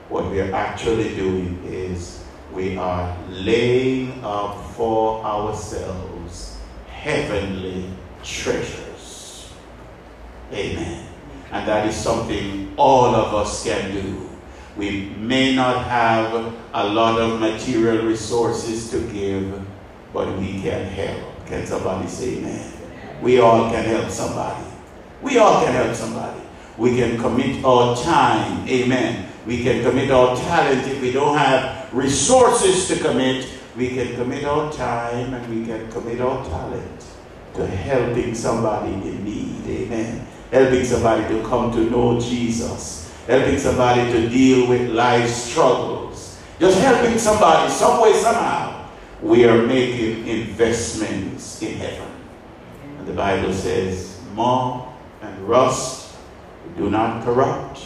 what 0.08 0.30
we 0.30 0.40
are 0.40 0.52
actually 0.54 1.14
doing 1.14 1.62
is 1.64 2.22
we 2.52 2.76
are 2.76 3.16
laying 3.28 4.22
up 4.24 4.72
for 4.72 5.24
ourselves 5.24 6.58
heavenly 6.88 7.90
treasures. 8.22 8.87
Amen. 10.52 11.06
And 11.50 11.68
that 11.68 11.86
is 11.86 11.96
something 11.96 12.72
all 12.76 13.14
of 13.14 13.34
us 13.34 13.64
can 13.64 13.92
do. 13.92 14.28
We 14.76 15.10
may 15.18 15.54
not 15.54 15.84
have 15.84 16.54
a 16.72 16.88
lot 16.88 17.20
of 17.20 17.40
material 17.40 18.06
resources 18.06 18.90
to 18.90 19.00
give, 19.10 19.60
but 20.12 20.38
we 20.38 20.60
can 20.60 20.84
help. 20.84 21.46
Can 21.46 21.66
somebody 21.66 22.08
say 22.08 22.38
amen? 22.38 22.72
We 23.22 23.40
all 23.40 23.70
can 23.70 23.84
help 23.84 24.10
somebody. 24.10 24.64
We 25.22 25.38
all 25.38 25.64
can 25.64 25.72
help 25.72 25.94
somebody. 25.94 26.40
We 26.76 26.96
can 26.96 27.18
commit 27.18 27.64
our 27.64 27.96
time. 27.96 28.68
Amen. 28.68 29.28
We 29.46 29.62
can 29.62 29.82
commit 29.82 30.10
our 30.10 30.36
talent. 30.36 30.86
If 30.86 31.00
we 31.00 31.10
don't 31.10 31.36
have 31.36 31.92
resources 31.92 32.86
to 32.88 33.02
commit, 33.02 33.48
we 33.76 33.88
can 33.88 34.14
commit 34.14 34.44
our 34.44 34.72
time 34.72 35.34
and 35.34 35.48
we 35.48 35.66
can 35.66 35.90
commit 35.90 36.20
our 36.20 36.44
talent 36.44 36.97
to 37.58 37.66
helping 37.66 38.34
somebody 38.34 38.92
in 38.92 39.24
need. 39.24 39.66
Amen. 39.66 40.26
Helping 40.50 40.84
somebody 40.84 41.26
to 41.34 41.42
come 41.46 41.70
to 41.72 41.90
know 41.90 42.18
Jesus. 42.20 43.12
Helping 43.26 43.58
somebody 43.58 44.10
to 44.12 44.28
deal 44.28 44.68
with 44.68 44.90
life 44.90 45.28
struggles. 45.28 46.40
Just 46.58 46.78
helping 46.80 47.18
somebody 47.18 47.70
some 47.70 48.00
way, 48.00 48.14
somehow. 48.14 48.88
We 49.20 49.44
are 49.44 49.66
making 49.66 50.26
investments 50.26 51.60
in 51.60 51.76
heaven. 51.76 52.08
And 52.98 53.06
the 53.06 53.12
Bible 53.12 53.52
says, 53.52 54.20
moth 54.34 54.88
and 55.20 55.48
rust 55.48 56.16
do 56.76 56.88
not 56.90 57.24
corrupt, 57.24 57.80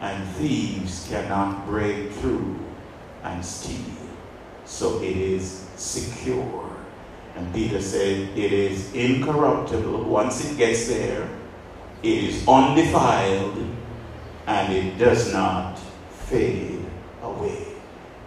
and 0.00 0.28
thieves 0.36 1.08
cannot 1.08 1.64
break 1.66 2.12
through 2.12 2.58
and 3.22 3.44
steal. 3.44 3.96
So 4.64 5.00
it 5.02 5.16
is 5.16 5.66
secure. 5.76 6.70
And 7.36 7.52
Peter 7.54 7.80
said, 7.80 8.36
it 8.36 8.52
is 8.52 8.92
incorruptible. 8.94 10.04
Once 10.04 10.44
it 10.44 10.56
gets 10.56 10.88
there, 10.88 11.28
it 12.02 12.24
is 12.24 12.46
undefiled 12.46 13.66
and 14.46 14.72
it 14.72 14.98
does 14.98 15.32
not 15.32 15.78
fade 16.26 16.84
away. 17.22 17.66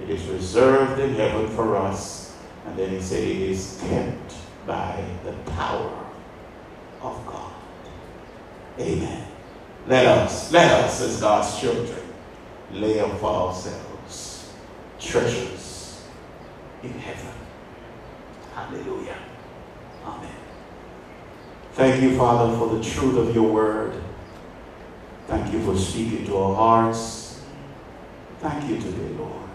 It 0.01 0.10
is 0.10 0.24
reserved 0.26 0.99
in 0.99 1.16
heaven 1.16 1.49
for 1.49 1.78
us. 1.78 2.36
And 2.66 2.78
then 2.78 2.89
he 2.89 3.01
said, 3.01 3.24
it 3.24 3.38
is 3.38 3.80
kept 3.88 4.36
by 4.66 5.03
the 5.24 5.34
power 5.51 6.06
of 7.01 7.26
God. 7.28 7.53
Amen. 8.80 9.28
Let 9.88 10.06
us, 10.06 10.51
let 10.51 10.72
us 10.84 11.01
as 11.01 11.22
God's 11.22 11.60
children, 11.60 11.99
lay 12.72 12.99
up 12.99 13.20
for 13.20 13.30
ourselves 13.30 13.86
treasures 14.99 16.03
in 16.82 16.91
heaven. 16.93 17.34
Hallelujah. 18.56 19.18
Amen. 20.06 20.32
Thank 21.74 22.01
you, 22.01 22.18
Father, 22.18 22.58
for 22.58 22.74
the 22.74 22.82
truth 22.82 23.18
of 23.18 23.36
your 23.36 23.51
word. 23.51 24.01
Thank 25.28 25.51
you 25.51 25.62
for 25.62 25.78
speaking 25.78 26.26
to 26.28 26.38
our 26.38 26.56
hearts. 26.56 27.43
Thank 28.39 28.70
you 28.70 28.80
today, 28.80 29.10
Lord. 29.18 29.49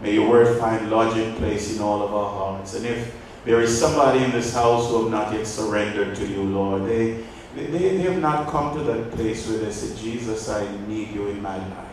May 0.00 0.14
your 0.14 0.30
word 0.30 0.56
find 0.60 0.88
lodging 0.88 1.34
place 1.34 1.74
in 1.74 1.82
all 1.82 2.00
of 2.00 2.14
our 2.14 2.30
hearts. 2.30 2.74
And 2.74 2.86
if 2.86 3.12
there 3.44 3.60
is 3.60 3.76
somebody 3.76 4.22
in 4.22 4.30
this 4.30 4.54
house 4.54 4.88
who 4.88 5.02
have 5.02 5.10
not 5.10 5.32
yet 5.32 5.44
surrendered 5.44 6.14
to 6.14 6.26
you, 6.26 6.44
Lord, 6.44 6.86
they, 6.86 7.24
they, 7.56 7.66
they 7.66 7.98
have 8.02 8.20
not 8.20 8.46
come 8.46 8.76
to 8.78 8.84
that 8.84 9.10
place 9.12 9.48
where 9.48 9.58
they 9.58 9.72
say, 9.72 10.00
Jesus, 10.00 10.48
I 10.48 10.64
need 10.86 11.10
you 11.10 11.26
in 11.26 11.42
my 11.42 11.56
life. 11.56 11.86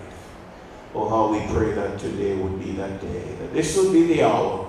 Oh, 0.93 1.09
how 1.09 1.31
we 1.31 1.39
pray 1.51 1.71
that 1.71 1.97
today 1.97 2.35
would 2.35 2.59
be 2.63 2.73
that 2.73 3.01
day, 3.01 3.35
that 3.39 3.51
this 3.51 3.75
would 3.77 3.91
be 3.91 4.05
the 4.05 4.23
hour. 4.23 4.62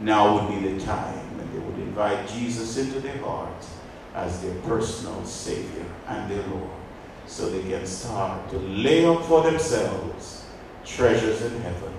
Now 0.00 0.48
would 0.48 0.60
be 0.60 0.68
the 0.68 0.84
time 0.84 1.38
when 1.38 1.52
they 1.52 1.58
would 1.58 1.78
invite 1.78 2.28
Jesus 2.28 2.76
into 2.76 3.00
their 3.00 3.18
heart 3.18 3.64
as 4.14 4.42
their 4.42 4.54
personal 4.62 5.24
Savior 5.24 5.84
and 6.08 6.30
their 6.30 6.46
Lord 6.48 6.70
so 7.26 7.48
they 7.48 7.62
can 7.68 7.86
start 7.86 8.50
to 8.50 8.58
lay 8.58 9.04
up 9.04 9.24
for 9.24 9.42
themselves 9.42 10.44
treasures 10.84 11.42
in 11.42 11.60
heaven 11.62 11.92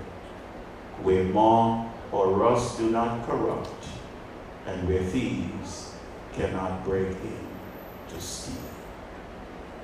where 1.02 1.24
moth 1.24 1.92
or 2.12 2.30
rust 2.30 2.78
do 2.78 2.90
not 2.90 3.26
corrupt 3.26 3.86
and 4.66 4.88
where 4.88 5.02
thieves 5.02 5.94
cannot 6.32 6.84
break 6.84 7.08
in 7.08 7.46
to 8.08 8.20
steal. 8.20 8.54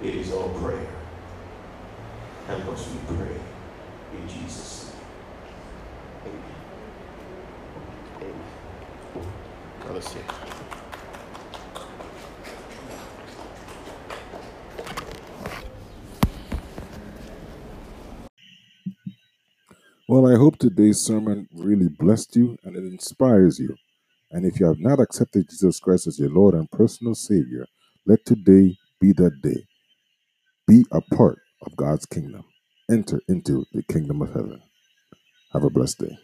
It 0.03 0.15
is 0.17 0.33
our 0.33 0.49
prayer. 0.61 0.87
Help 2.47 2.69
us, 2.69 2.89
we 2.89 3.17
pray. 3.17 3.37
In 4.15 4.29
Jesus' 4.29 4.93
name. 6.25 6.33
Amen. 6.33 6.43
Amen. 9.17 9.33
God 9.83 9.93
bless 9.93 10.15
you. 10.15 10.21
Well, 20.09 20.33
I 20.33 20.37
hope 20.37 20.59
today's 20.59 21.01
sermon 21.01 21.49
really 21.55 21.89
blessed 21.89 22.37
you 22.37 22.59
and 22.65 22.77
it 22.77 22.85
inspires 22.85 23.59
you. 23.59 23.75
And 24.31 24.45
if 24.45 24.61
you 24.61 24.67
have 24.67 24.79
not 24.79 25.01
accepted 25.01 25.49
Jesus 25.49 25.81
Christ 25.81 26.07
as 26.07 26.19
your 26.19 26.31
Lord 26.31 26.55
and 26.55 26.71
personal 26.71 27.15
Savior, 27.15 27.67
let 28.07 28.25
today 28.27 28.77
be 29.01 29.13
that 29.13 29.41
day. 29.43 29.67
Be 30.67 30.85
a 30.93 31.01
part 31.01 31.39
of 31.67 31.77
God's 31.77 32.07
kingdom. 32.07 32.45
Enter 32.91 33.21
into 33.29 33.65
the 33.73 33.83
kingdom 33.85 34.23
of 34.23 34.29
heaven. 34.29 34.61
Have 35.53 35.65
a 35.65 35.71
blessed 35.71 36.01
day. 36.01 36.19